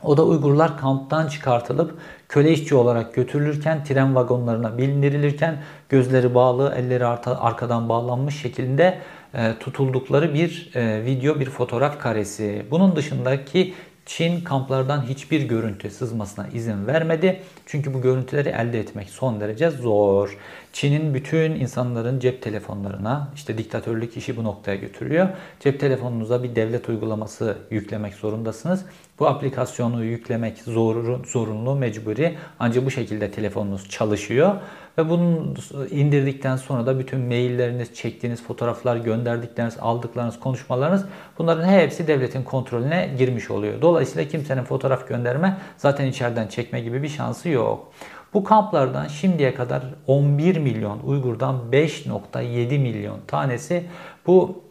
[0.04, 1.98] O da Uygurlar kamptan çıkartılıp
[2.30, 5.58] köle işçi olarak götürülürken, tren vagonlarına bindirilirken
[5.90, 9.00] gözleri bağlı, elleri arkadan bağlanmış şekilde
[9.34, 12.66] e, tutuldukları bir e, video, bir fotoğraf karesi.
[12.72, 13.74] Bunun dışındaki
[14.10, 17.42] Çin kamplardan hiçbir görüntü sızmasına izin vermedi.
[17.66, 20.38] Çünkü bu görüntüleri elde etmek son derece zor.
[20.74, 25.30] Çin'in bütün insanların cep telefonlarına, işte diktatörlük işi bu noktaya götürüyor.
[25.60, 28.86] Cep telefonunuza bir devlet uygulaması yüklemek zorundasınız.
[29.20, 32.38] Bu aplikasyonu yüklemek zor, zorunlu, mecburi.
[32.60, 34.56] Ancak bu şekilde telefonunuz çalışıyor.
[35.00, 35.54] Ve bunu
[35.92, 41.06] indirdikten sonra da bütün mailleriniz, çektiğiniz fotoğraflar, gönderdikleriniz, aldıklarınız, konuşmalarınız
[41.38, 43.82] bunların hepsi devletin kontrolüne girmiş oluyor.
[43.82, 47.92] Dolayısıyla kimsenin fotoğraf gönderme zaten içeriden çekme gibi bir şansı yok.
[48.34, 53.84] Bu kamplardan şimdiye kadar 11 milyon Uygur'dan 5.7 milyon tanesi
[54.28, 54.62] bu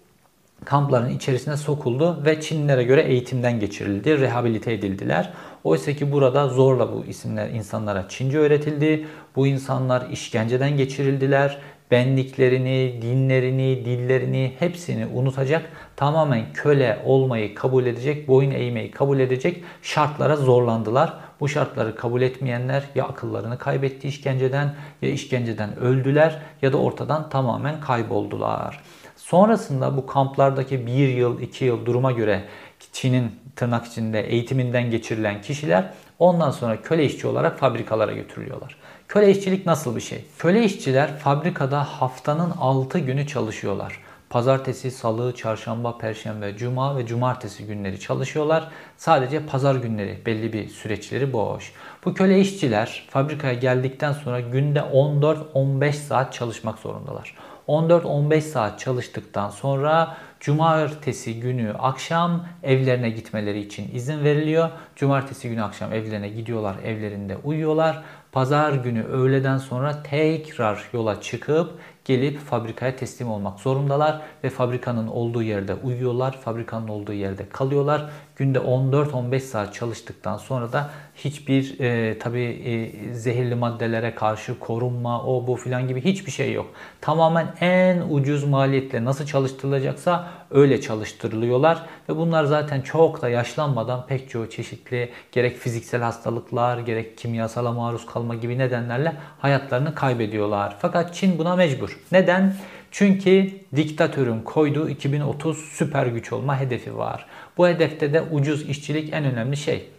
[0.64, 5.32] kampların içerisine sokuldu ve Çinlilere göre eğitimden geçirildi, rehabilite edildiler.
[5.64, 9.06] Oysa ki burada zorla bu isimler insanlara Çince öğretildi.
[9.36, 11.58] Bu insanlar işkenceden geçirildiler.
[11.90, 20.36] Benliklerini, dinlerini, dillerini hepsini unutacak, tamamen köle olmayı kabul edecek, boyun eğmeyi kabul edecek şartlara
[20.36, 21.14] zorlandılar.
[21.40, 27.80] Bu şartları kabul etmeyenler ya akıllarını kaybetti işkenceden ya işkenceden öldüler ya da ortadan tamamen
[27.80, 28.82] kayboldular.
[29.16, 32.44] Sonrasında bu kamplardaki bir yıl, iki yıl duruma göre
[32.92, 38.76] Çin'in tırnak içinde eğitiminden geçirilen kişiler ondan sonra köle işçi olarak fabrikalara götürülüyorlar.
[39.08, 40.24] Köle işçilik nasıl bir şey?
[40.38, 44.00] Köle işçiler fabrikada haftanın 6 günü çalışıyorlar.
[44.30, 48.68] Pazartesi, salı, çarşamba, perşembe, cuma ve cumartesi günleri çalışıyorlar.
[48.96, 51.72] Sadece pazar günleri belli bir süreçleri boş.
[52.04, 57.34] Bu köle işçiler fabrikaya geldikten sonra günde 14-15 saat çalışmak zorundalar.
[57.68, 64.70] 14-15 saat çalıştıktan sonra cumartesi günü akşam evlerine gitmeleri için izin veriliyor.
[64.96, 68.02] Cumartesi günü akşam evlerine gidiyorlar, evlerinde uyuyorlar.
[68.32, 75.42] Pazar günü öğleden sonra tekrar yola çıkıp gelip fabrikaya teslim olmak zorundalar ve fabrikanın olduğu
[75.42, 78.10] yerde uyuyorlar, fabrikanın olduğu yerde kalıyorlar.
[78.36, 85.46] Günde 14-15 saat çalıştıktan sonra da hiçbir e, tabi e, zehirli maddelere karşı korunma, o
[85.46, 86.66] bu filan gibi hiçbir şey yok.
[87.00, 94.30] Tamamen en ucuz maliyetle nasıl çalıştırılacaksa öyle çalıştırılıyorlar ve bunlar zaten çok da yaşlanmadan pek
[94.30, 100.76] çoğu çeşitli gerek fiziksel hastalıklar gerek kimyasala maruz kalma gibi nedenlerle hayatlarını kaybediyorlar.
[100.78, 102.00] Fakat Çin buna mecbur.
[102.12, 102.54] Neden?
[102.90, 107.26] Çünkü diktatörün koyduğu 2030 süper güç olma hedefi var.
[107.56, 109.97] Bu hedefte de ucuz işçilik en önemli şey.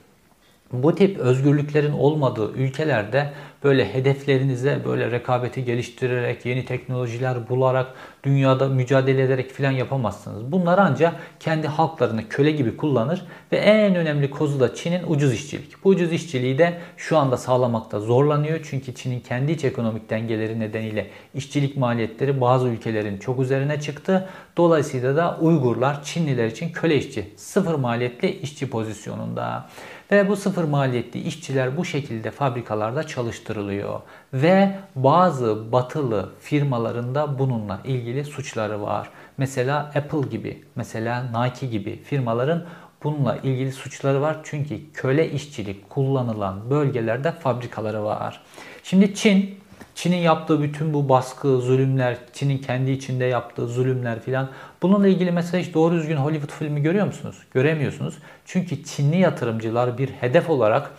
[0.73, 7.87] Bu tip özgürlüklerin olmadığı ülkelerde böyle hedeflerinize böyle rekabeti geliştirerek, yeni teknolojiler bularak,
[8.23, 10.51] dünyada mücadele ederek filan yapamazsınız.
[10.51, 15.83] Bunlar ancak kendi halklarını köle gibi kullanır ve en önemli kozu da Çin'in ucuz işçilik.
[15.83, 18.59] Bu ucuz işçiliği de şu anda sağlamakta zorlanıyor.
[18.69, 24.29] Çünkü Çin'in kendi iç ekonomik dengeleri nedeniyle işçilik maliyetleri bazı ülkelerin çok üzerine çıktı.
[24.57, 29.69] Dolayısıyla da Uygurlar Çinliler için köle işçi, sıfır maliyetli işçi pozisyonunda.
[30.11, 33.07] Ve bu sıfır maliyetli işçiler bu şekilde fabrikalarda
[33.49, 34.01] çalıştırılıyor.
[34.33, 39.09] Ve bazı batılı firmalarında bununla ilgili suçları var.
[39.37, 42.63] Mesela Apple gibi, mesela Nike gibi firmaların
[43.03, 44.37] bununla ilgili suçları var.
[44.43, 48.41] Çünkü köle işçilik kullanılan bölgelerde fabrikaları var.
[48.83, 49.59] Şimdi Çin
[49.95, 54.49] Çin'in yaptığı bütün bu baskı, zulümler, Çin'in kendi içinde yaptığı zulümler filan
[54.81, 57.35] bununla ilgili mesela hiç doğru düzgün Hollywood filmi görüyor musunuz?
[57.53, 58.15] Göremiyorsunuz.
[58.45, 60.91] Çünkü Çinli yatırımcılar bir hedef olarak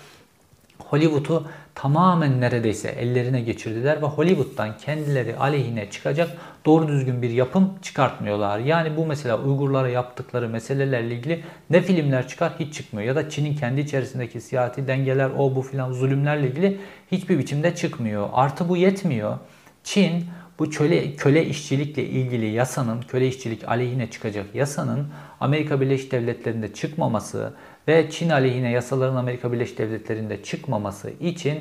[0.88, 6.30] Hollywood'u tamamen neredeyse ellerine geçirdiler ve Hollywood'dan kendileri aleyhine çıkacak
[6.66, 8.58] doğru düzgün bir yapım çıkartmıyorlar.
[8.58, 13.08] Yani bu mesela Uygurlara yaptıkları meselelerle ilgili ne filmler çıkar hiç çıkmıyor.
[13.08, 16.78] Ya da Çin'in kendi içerisindeki siyasi dengeler o bu filan zulümlerle ilgili
[17.12, 18.28] hiçbir biçimde çıkmıyor.
[18.32, 19.38] Artı bu yetmiyor.
[19.84, 20.24] Çin
[20.58, 25.08] bu köle, köle işçilikle ilgili yasanın, köle işçilik aleyhine çıkacak yasanın
[25.40, 27.52] Amerika Birleşik Devletleri'nde çıkmaması
[27.90, 31.59] ve Çin aleyhine yasaların Amerika Birleşik Devletleri'nde çıkmaması için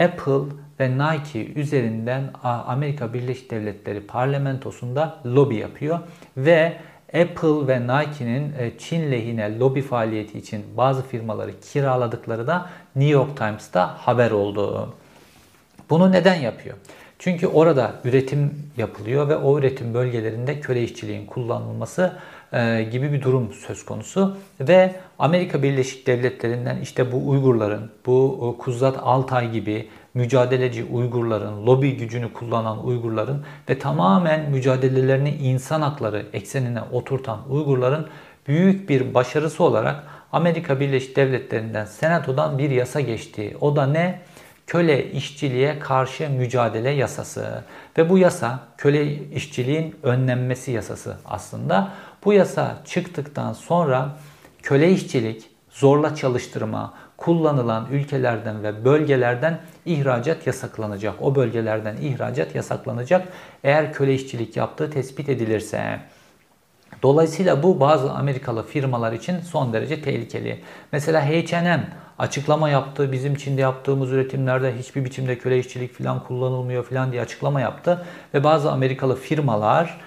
[0.00, 5.98] Apple ve Nike üzerinden Amerika Birleşik Devletleri parlamentosunda lobi yapıyor
[6.36, 6.72] ve
[7.06, 13.36] Apple ve Nike'nin e, Çin lehine lobi faaliyeti için bazı firmaları kiraladıkları da New York
[13.36, 14.94] Times'ta haber oldu.
[15.90, 16.76] Bunu neden yapıyor?
[17.18, 22.12] Çünkü orada üretim yapılıyor ve o üretim bölgelerinde köle işçiliğin kullanılması
[22.90, 24.36] gibi bir durum söz konusu.
[24.60, 32.32] Ve Amerika Birleşik Devletleri'nden işte bu Uygurların, bu Kuzat Altay gibi mücadeleci Uygurların, lobi gücünü
[32.32, 38.06] kullanan Uygurların ve tamamen mücadelelerini insan hakları eksenine oturtan Uygurların
[38.48, 43.56] büyük bir başarısı olarak Amerika Birleşik Devletleri'nden Senato'dan bir yasa geçti.
[43.60, 44.20] O da ne?
[44.66, 47.64] Köle işçiliğe karşı mücadele yasası.
[47.98, 51.92] Ve bu yasa köle işçiliğin önlenmesi yasası aslında.
[52.24, 54.16] Bu yasa çıktıktan sonra
[54.62, 61.14] köle işçilik, zorla çalıştırma, kullanılan ülkelerden ve bölgelerden ihracat yasaklanacak.
[61.20, 63.28] O bölgelerden ihracat yasaklanacak
[63.64, 66.00] eğer köle işçilik yaptığı tespit edilirse.
[67.02, 70.60] Dolayısıyla bu bazı Amerikalı firmalar için son derece tehlikeli.
[70.92, 73.12] Mesela H&M açıklama yaptı.
[73.12, 78.06] Bizim Çin'de yaptığımız üretimlerde hiçbir biçimde köle işçilik falan kullanılmıyor falan diye açıklama yaptı.
[78.34, 80.00] Ve bazı Amerikalı firmalar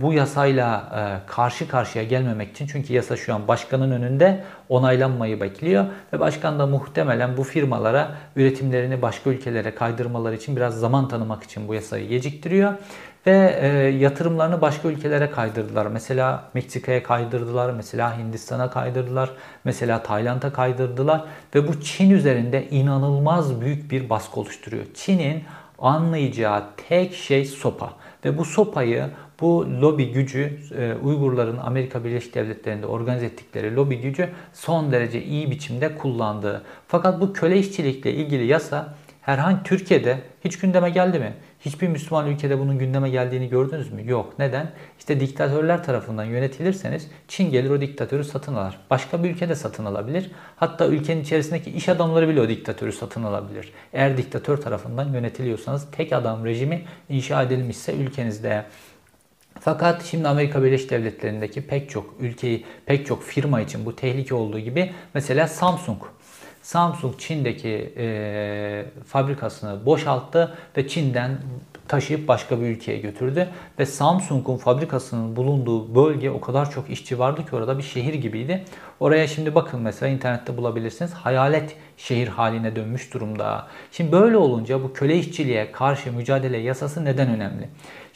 [0.00, 5.84] bu yasayla e, karşı karşıya gelmemek için çünkü yasa şu an başkanın önünde onaylanmayı bekliyor
[6.12, 11.68] ve başkan da muhtemelen bu firmalara üretimlerini başka ülkelere kaydırmaları için biraz zaman tanımak için
[11.68, 12.72] bu yasayı geciktiriyor
[13.26, 15.86] ve e, yatırımlarını başka ülkelere kaydırdılar.
[15.86, 19.30] Mesela Meksika'ya kaydırdılar, mesela Hindistan'a kaydırdılar,
[19.64, 21.24] mesela Tayland'a kaydırdılar
[21.54, 24.84] ve bu Çin üzerinde inanılmaz büyük bir baskı oluşturuyor.
[24.94, 25.44] Çin'in
[25.78, 27.92] anlayacağı tek şey sopa
[28.24, 34.28] ve bu sopayı bu lobi gücü e, Uygurların Amerika Birleşik Devletleri'nde organize ettikleri lobi gücü
[34.52, 36.62] son derece iyi biçimde kullandığı.
[36.88, 41.34] Fakat bu köle işçilikle ilgili yasa herhangi Türkiye'de hiç gündeme geldi mi?
[41.60, 44.10] Hiçbir Müslüman ülkede bunun gündeme geldiğini gördünüz mü?
[44.10, 44.38] Yok.
[44.38, 44.70] Neden?
[44.98, 48.74] İşte diktatörler tarafından yönetilirseniz Çin gelir o diktatörü satın alır.
[48.90, 50.30] Başka bir ülkede satın alabilir.
[50.56, 53.72] Hatta ülkenin içerisindeki iş adamları bile o diktatörü satın alabilir.
[53.92, 58.64] Eğer diktatör tarafından yönetiliyorsanız tek adam rejimi inşa edilmişse ülkenizde
[59.60, 64.58] Fakat şimdi Amerika Birleşik Devletleri'ndeki pek çok ülkeyi, pek çok firma için bu tehlike olduğu
[64.58, 66.02] gibi mesela Samsung.
[66.62, 71.38] Samsung Çin'deki e, fabrikasını boşalttı ve Çin'den
[71.88, 73.48] taşıyıp başka bir ülkeye götürdü.
[73.78, 78.64] Ve Samsung'un fabrikasının bulunduğu bölge o kadar çok işçi vardı ki orada bir şehir gibiydi.
[79.00, 81.12] Oraya şimdi bakın mesela internette bulabilirsiniz.
[81.12, 83.66] Hayalet şehir haline dönmüş durumda.
[83.92, 87.68] Şimdi böyle olunca bu köle işçiliğe karşı mücadele yasası neden önemli?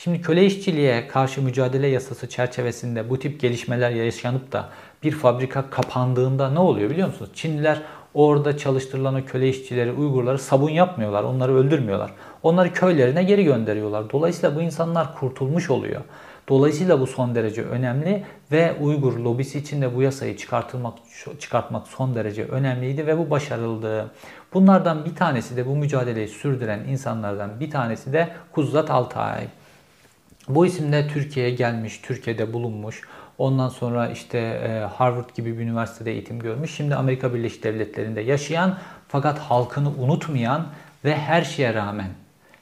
[0.04, 4.68] Şimdi köle işçiliğe karşı mücadele yasası çerçevesinde bu tip gelişmeler yaşanıp da
[5.02, 7.30] bir fabrika kapandığında ne oluyor biliyor musunuz?
[7.34, 7.82] Çinliler
[8.14, 12.10] orada çalıştırılan o köle işçileri, Uygurları sabun yapmıyorlar, onları öldürmüyorlar.
[12.42, 14.10] Onları köylerine geri gönderiyorlar.
[14.10, 16.00] Dolayısıyla bu insanlar kurtulmuş oluyor.
[16.48, 20.94] Dolayısıyla bu son derece önemli ve Uygur lobisi için de bu yasayı çıkartılmak
[21.40, 24.10] çıkartmak son derece önemliydi ve bu başarıldı.
[24.54, 29.48] Bunlardan bir tanesi de bu mücadeleyi sürdüren insanlardan bir tanesi de Kuzlat Altay.
[30.48, 33.02] Bu isimde Türkiye'ye gelmiş, Türkiye'de bulunmuş.
[33.38, 36.74] Ondan sonra işte e, Harvard gibi bir üniversitede eğitim görmüş.
[36.74, 38.78] Şimdi Amerika Birleşik Devletleri'nde yaşayan
[39.08, 40.66] fakat halkını unutmayan
[41.04, 42.08] ve her şeye rağmen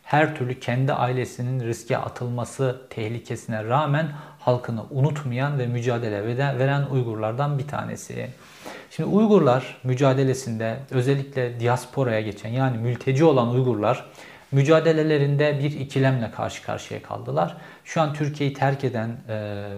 [0.02, 4.08] her türlü kendi ailesinin riske atılması tehlikesine rağmen
[4.38, 8.30] halkını unutmayan ve mücadele veren Uygurlardan bir tanesi.
[8.90, 14.06] Şimdi Uygurlar mücadelesinde özellikle diasporaya geçen yani mülteci olan Uygurlar
[14.52, 17.56] mücadelelerinde bir ikilemle karşı karşıya kaldılar.
[17.84, 19.34] Şu an Türkiye'yi terk eden e,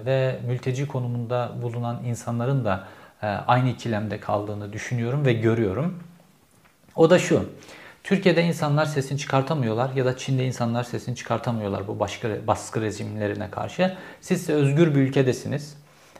[0.06, 2.84] ve mülteci konumunda bulunan insanların da
[3.22, 6.02] e, aynı ikilemde kaldığını düşünüyorum ve görüyorum.
[6.96, 7.48] O da şu.
[8.04, 13.96] Türkiye'de insanlar sesini çıkartamıyorlar ya da Çin'de insanlar sesini çıkartamıyorlar bu başka baskı rejimlerine karşı.
[14.20, 15.76] Siz ise özgür bir ülkedesiniz.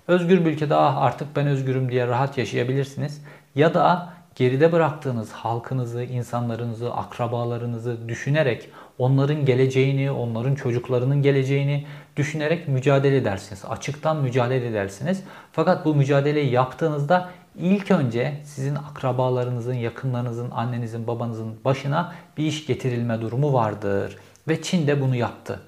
[0.08, 3.22] Özgür bir ülkede ah artık ben özgürüm diye rahat yaşayabilirsiniz.
[3.54, 8.68] Ya da geride bıraktığınız halkınızı, insanlarınızı, akrabalarınızı düşünerek
[8.98, 13.64] onların geleceğini, onların çocuklarının geleceğini düşünerek mücadele edersiniz.
[13.68, 15.22] Açıktan mücadele edersiniz.
[15.52, 23.20] Fakat bu mücadeleyi yaptığınızda ilk önce sizin akrabalarınızın, yakınlarınızın, annenizin, babanızın başına bir iş getirilme
[23.20, 24.16] durumu vardır.
[24.48, 25.60] Ve Çin de bunu yaptı.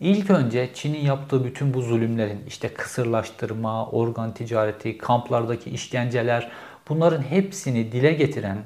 [0.00, 6.50] İlk önce Çin'in yaptığı bütün bu zulümlerin işte kısırlaştırma, organ ticareti, kamplardaki işkenceler
[6.88, 8.58] bunların hepsini dile getiren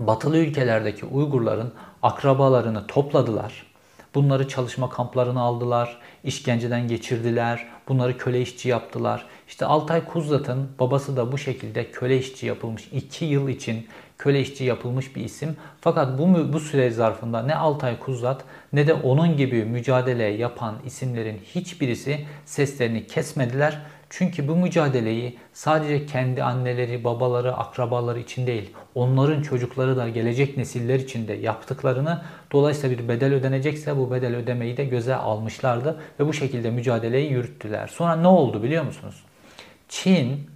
[0.00, 1.72] batılı ülkelerdeki Uygurların
[2.02, 3.66] akrabalarını topladılar.
[4.14, 9.26] Bunları çalışma kamplarına aldılar, işkenceden geçirdiler, bunları köle işçi yaptılar.
[9.48, 12.88] İşte Altay Kuzlat'ın babası da bu şekilde köle işçi yapılmış.
[12.92, 13.86] 2 yıl için
[14.18, 15.56] köle işçi yapılmış bir isim.
[15.80, 21.40] Fakat bu, bu süre zarfında ne Altay Kuzlat ne de onun gibi mücadele yapan isimlerin
[21.54, 23.82] hiçbirisi seslerini kesmediler.
[24.10, 31.00] Çünkü bu mücadeleyi sadece kendi anneleri, babaları, akrabaları için değil, onların çocukları da gelecek nesiller
[31.00, 36.32] için de yaptıklarını dolayısıyla bir bedel ödenecekse bu bedel ödemeyi de göze almışlardı ve bu
[36.32, 37.86] şekilde mücadeleyi yürüttüler.
[37.86, 39.22] Sonra ne oldu biliyor musunuz?
[39.88, 40.50] Çin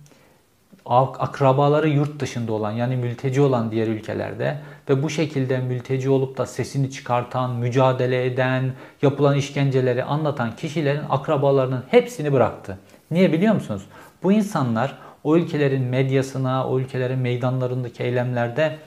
[0.86, 6.46] akrabaları yurt dışında olan yani mülteci olan diğer ülkelerde ve bu şekilde mülteci olup da
[6.46, 8.72] sesini çıkartan, mücadele eden,
[9.02, 12.78] yapılan işkenceleri anlatan kişilerin akrabalarının hepsini bıraktı.
[13.10, 13.82] Niye biliyor musunuz?
[14.22, 18.78] Bu insanlar o ülkelerin medyasına, o ülkelerin meydanlarındaki eylemlerde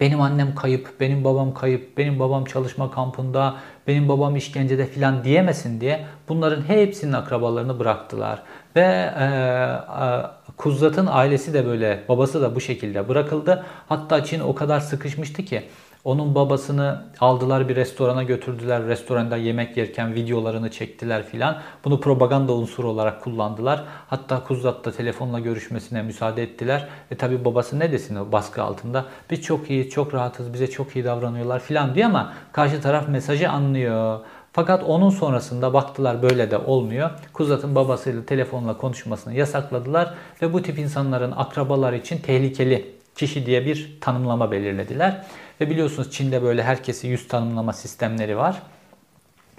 [0.00, 3.56] benim annem kayıp, benim babam kayıp, benim babam çalışma kampında,
[3.86, 8.42] benim babam işkencede filan diyemesin diye bunların hepsinin akrabalarını bıraktılar.
[8.76, 10.22] Ve e, e,
[10.56, 13.64] Kuzat'ın ailesi de böyle, babası da bu şekilde bırakıldı.
[13.88, 15.62] Hatta Çin o kadar sıkışmıştı ki
[16.04, 18.86] onun babasını aldılar bir restorana götürdüler.
[18.86, 21.58] Restoranda yemek yerken videolarını çektiler filan.
[21.84, 23.84] Bunu propaganda unsuru olarak kullandılar.
[24.08, 26.88] Hatta Kuzat da telefonla görüşmesine müsaade ettiler.
[27.10, 29.04] E tabi babası ne desin o baskı altında?
[29.30, 33.50] Biz çok iyi, çok rahatız, bize çok iyi davranıyorlar filan diyor ama karşı taraf mesajı
[33.50, 34.20] anlıyor.
[34.52, 37.10] Fakat onun sonrasında baktılar böyle de olmuyor.
[37.32, 43.98] Kuzat'ın babasıyla telefonla konuşmasını yasakladılar ve bu tip insanların akrabalar için tehlikeli kişi diye bir
[44.00, 45.24] tanımlama belirlediler.
[45.62, 48.62] Ve biliyorsunuz Çin'de böyle herkesi yüz tanımlama sistemleri var.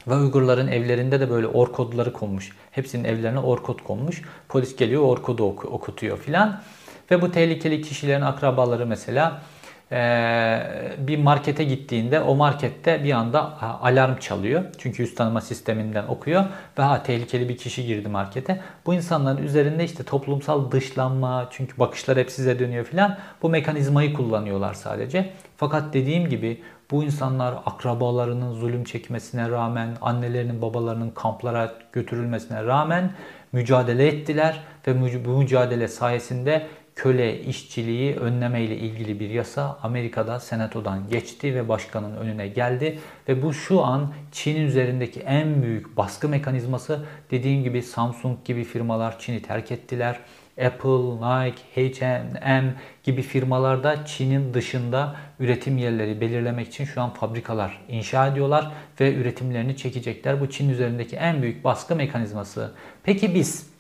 [0.08, 2.51] Ve Uygurların evlerinde de böyle or kodları konmuş.
[2.72, 4.22] Hepsinin evlerine or kod konmuş.
[4.49, 6.62] Polis geliyor or kodu okutuyor filan.
[7.12, 9.41] Ve bu tehlikeli kişilerin akrabaları mesela
[10.98, 14.64] bir markete gittiğinde o markette bir anda alarm çalıyor.
[14.78, 16.44] Çünkü yüz tanıma sisteminden okuyor
[16.80, 18.62] ve ha tehlikeli bir kişi girdi markete.
[18.86, 24.74] Bu insanların üzerinde işte toplumsal dışlanma çünkü bakışlar hep size dönüyor filan bu mekanizmayı kullanıyorlar
[24.74, 25.30] sadece.
[25.58, 33.12] Fakat dediğim gibi bu insanlar akrabalarının zulüm çekmesine rağmen, annelerinin babalarının kamplara götürülmesine rağmen
[33.52, 41.10] mücadele ettiler ve bu mücadele sayesinde köle işçiliği önleme ile ilgili bir yasa Amerika'da senatodan
[41.10, 47.06] geçti ve başkanın önüne geldi ve bu şu an Çin'in üzerindeki en büyük baskı mekanizması.
[47.32, 50.20] Dediğim gibi Samsung gibi firmalar Çin'i terk ettiler.
[50.66, 58.28] Apple, Nike, H&M gibi firmalarda Çin'in dışında üretim yerleri belirlemek için şu an fabrikalar inşa
[58.28, 60.41] ediyorlar ve üretimlerini çekecekler.
[60.41, 62.72] Bu Çin üzerindeki en büyük baskı mekanizması.
[63.04, 63.74] Peki biz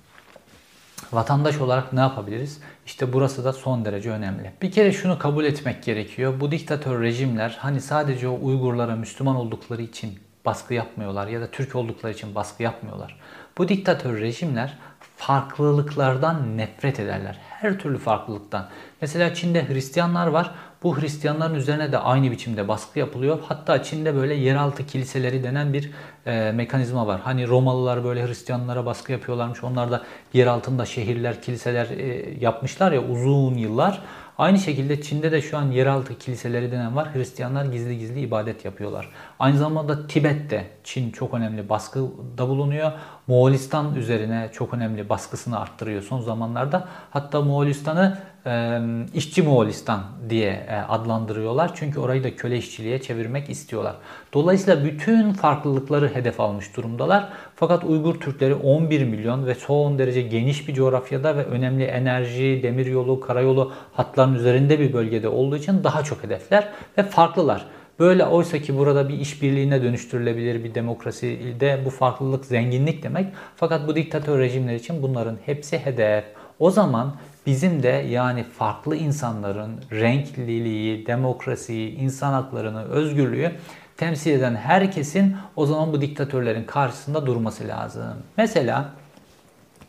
[1.11, 2.61] vatandaş olarak ne yapabiliriz?
[2.85, 4.51] İşte burası da son derece önemli.
[4.61, 6.33] Bir kere şunu kabul etmek gerekiyor.
[6.39, 11.75] Bu diktatör rejimler hani sadece o Uygurlara Müslüman oldukları için baskı yapmıyorlar ya da Türk
[11.75, 13.19] oldukları için baskı yapmıyorlar.
[13.57, 14.77] Bu diktatör rejimler
[15.17, 17.39] farklılıklardan nefret ederler.
[17.49, 18.69] Her türlü farklılıktan.
[19.01, 20.51] Mesela Çin'de Hristiyanlar var.
[20.83, 23.39] Bu Hristiyanların üzerine de aynı biçimde baskı yapılıyor.
[23.47, 25.91] Hatta Çin'de böyle yeraltı kiliseleri denen bir
[26.25, 27.21] e, mekanizma var.
[27.23, 29.63] Hani Romalılar böyle Hristiyanlara baskı yapıyorlarmış.
[29.63, 30.03] Onlar da
[30.33, 34.01] yer altında şehirler, kiliseler e, yapmışlar ya uzun yıllar.
[34.37, 37.15] Aynı şekilde Çin'de de şu an yeraltı kiliseleri denen var.
[37.15, 39.09] Hristiyanlar gizli gizli ibadet yapıyorlar.
[39.39, 42.91] Aynı zamanda Tibet'te Çin çok önemli baskıda bulunuyor.
[43.27, 46.87] Moğolistan üzerine çok önemli baskısını arttırıyor son zamanlarda.
[47.11, 48.79] Hatta Moğolistan'ı e,
[49.13, 51.71] işçi Moğolistan diye e, adlandırıyorlar.
[51.75, 53.95] Çünkü orayı da köle işçiliğe çevirmek istiyorlar.
[54.33, 57.29] Dolayısıyla bütün farklılıkları hedef almış durumdalar.
[57.55, 63.19] Fakat Uygur Türkleri 11 milyon ve son derece geniş bir coğrafyada ve önemli enerji, demiryolu,
[63.19, 67.65] karayolu hatlarının üzerinde bir bölgede olduğu için daha çok hedefler ve farklılar.
[67.99, 73.27] Böyle oysa ki burada bir işbirliğine dönüştürülebilir bir demokraside bu farklılık zenginlik demek.
[73.55, 76.23] Fakat bu diktatör rejimler için bunların hepsi hedef.
[76.59, 77.15] O zaman
[77.45, 83.51] bizim de yani farklı insanların renkliliği, demokrasiyi, insan haklarını, özgürlüğü
[83.97, 88.13] temsil eden herkesin o zaman bu diktatörlerin karşısında durması lazım.
[88.37, 88.89] Mesela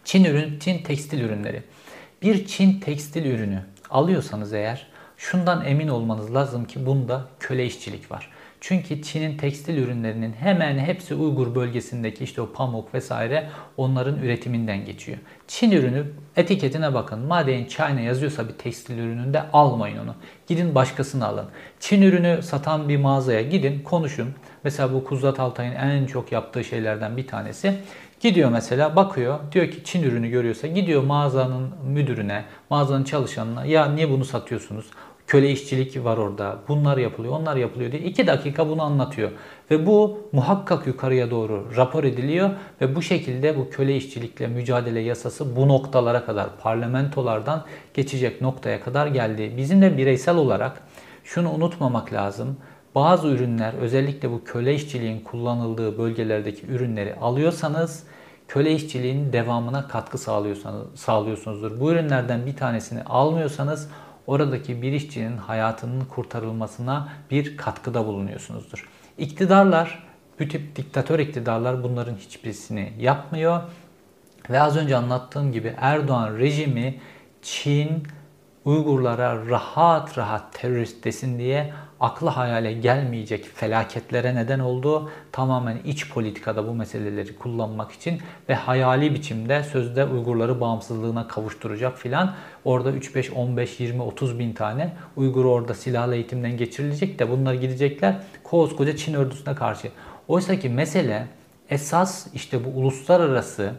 [0.04, 1.62] Çin ürün, Çin tekstil ürünleri.
[2.22, 4.86] Bir Çin tekstil ürünü alıyorsanız eğer
[5.16, 8.30] şundan emin olmanız lazım ki bunda köle işçilik var.
[8.66, 15.18] Çünkü Çin'in tekstil ürünlerinin hemen hepsi Uygur bölgesindeki işte o pamuk vesaire onların üretiminden geçiyor.
[15.48, 16.06] Çin ürünü
[16.36, 17.18] etiketine bakın.
[17.18, 20.14] Made in China yazıyorsa bir tekstil ürününde almayın onu.
[20.46, 21.46] Gidin başkasını alın.
[21.80, 24.34] Çin ürünü satan bir mağazaya gidin konuşun.
[24.64, 27.74] Mesela bu Kuzat Altay'ın en çok yaptığı şeylerden bir tanesi.
[28.24, 34.10] Gidiyor mesela bakıyor diyor ki Çin ürünü görüyorsa gidiyor mağazanın müdürüne, mağazanın çalışanına ya niye
[34.10, 34.86] bunu satıyorsunuz?
[35.26, 36.56] köle işçilik var orada.
[36.68, 39.30] Bunlar yapılıyor, onlar yapılıyor diye 2 dakika bunu anlatıyor.
[39.70, 42.50] Ve bu muhakkak yukarıya doğru rapor ediliyor
[42.80, 47.64] ve bu şekilde bu köle işçilikle mücadele yasası bu noktalara kadar parlamentolardan
[47.94, 49.54] geçecek noktaya kadar geldi.
[49.56, 50.80] Bizim de bireysel olarak
[51.24, 52.56] şunu unutmamak lazım.
[52.94, 58.04] Bazı ürünler özellikle bu köle işçiliğin kullanıldığı bölgelerdeki ürünleri alıyorsanız
[58.48, 61.80] köle işçiliğinin devamına katkı sağlıyorsanız, sağlıyorsunuzdur.
[61.80, 63.88] Bu ürünlerden bir tanesini almıyorsanız
[64.26, 68.88] oradaki bir işçinin hayatının kurtarılmasına bir katkıda bulunuyorsunuzdur.
[69.18, 70.02] İktidarlar,
[70.40, 73.60] bu tip diktatör iktidarlar bunların hiçbirisini yapmıyor.
[74.50, 77.00] Ve az önce anlattığım gibi Erdoğan rejimi
[77.42, 78.02] Çin
[78.64, 81.72] Uygurlara rahat rahat terörist desin diye
[82.04, 85.10] akla hayale gelmeyecek felaketlere neden oldu.
[85.32, 92.34] Tamamen iç politikada bu meseleleri kullanmak için ve hayali biçimde sözde Uygurları bağımsızlığına kavuşturacak filan.
[92.64, 97.54] Orada 3, 5, 15, 20, 30 bin tane Uygur orada silahlı eğitimden geçirilecek de bunlar
[97.54, 99.88] gidecekler koskoca Çin ordusuna karşı.
[100.28, 101.26] Oysa ki mesele
[101.70, 103.72] esas işte bu uluslararası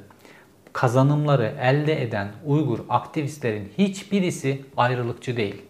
[0.73, 5.61] kazanımları elde eden Uygur aktivistlerin hiçbirisi ayrılıkçı değil.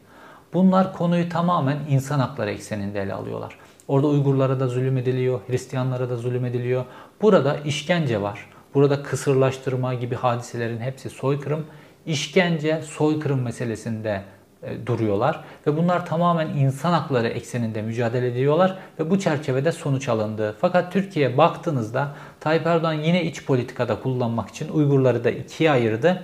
[0.55, 3.57] Bunlar konuyu tamamen insan hakları ekseninde ele alıyorlar.
[3.87, 6.85] Orada Uygurlara da zulüm ediliyor, Hristiyanlara da zulüm ediliyor.
[7.21, 8.49] Burada işkence var.
[8.73, 11.65] Burada kısırlaştırma gibi hadiselerin hepsi soykırım.
[12.05, 14.21] İşkence, soykırım meselesinde
[14.63, 20.55] e, duruyorlar ve bunlar tamamen insan hakları ekseninde mücadele ediyorlar ve bu çerçevede sonuç alındı.
[20.61, 26.23] Fakat Türkiye baktığınızda Tayyip Erdoğan yine iç politikada kullanmak için Uygurları da ikiye ayırdı.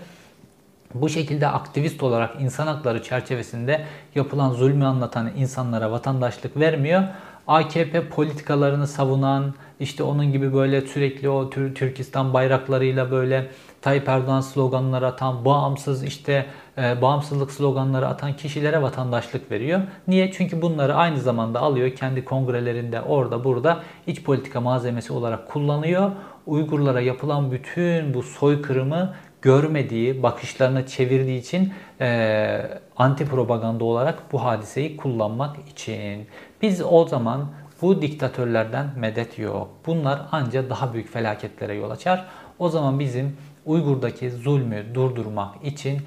[0.93, 3.85] Bu şekilde aktivist olarak insan hakları çerçevesinde
[4.15, 7.03] yapılan zulmü anlatan insanlara vatandaşlık vermiyor.
[7.47, 13.47] AKP politikalarını savunan, işte onun gibi böyle sürekli o Türkistan bayraklarıyla böyle
[13.81, 16.45] Tayyip Erdoğan sloganları atan, bağımsız işte
[16.77, 19.81] e, bağımsızlık sloganları atan kişilere vatandaşlık veriyor.
[20.07, 20.31] Niye?
[20.31, 26.11] Çünkü bunları aynı zamanda alıyor kendi kongrelerinde orada burada iç politika malzemesi olarak kullanıyor.
[26.45, 32.61] Uygurlara yapılan bütün bu soykırımı görmediği, bakışlarına çevirdiği için e,
[32.97, 36.27] anti propaganda olarak bu hadiseyi kullanmak için.
[36.61, 37.47] Biz o zaman
[37.81, 39.69] bu diktatörlerden medet yok.
[39.85, 42.25] Bunlar ancak daha büyük felaketlere yol açar.
[42.59, 46.01] O zaman bizim Uygur'daki zulmü durdurmak için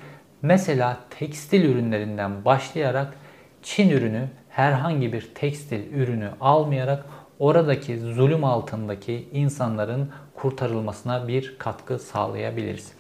[0.45, 3.15] Mesela tekstil ürünlerinden başlayarak
[3.63, 7.05] Çin ürünü herhangi bir tekstil ürünü almayarak
[7.39, 12.93] oradaki zulüm altındaki insanların kurtarılmasına bir katkı sağlayabiliriz.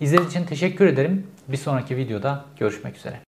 [0.00, 1.26] İzlediğiniz için teşekkür ederim.
[1.48, 3.27] Bir sonraki videoda görüşmek üzere.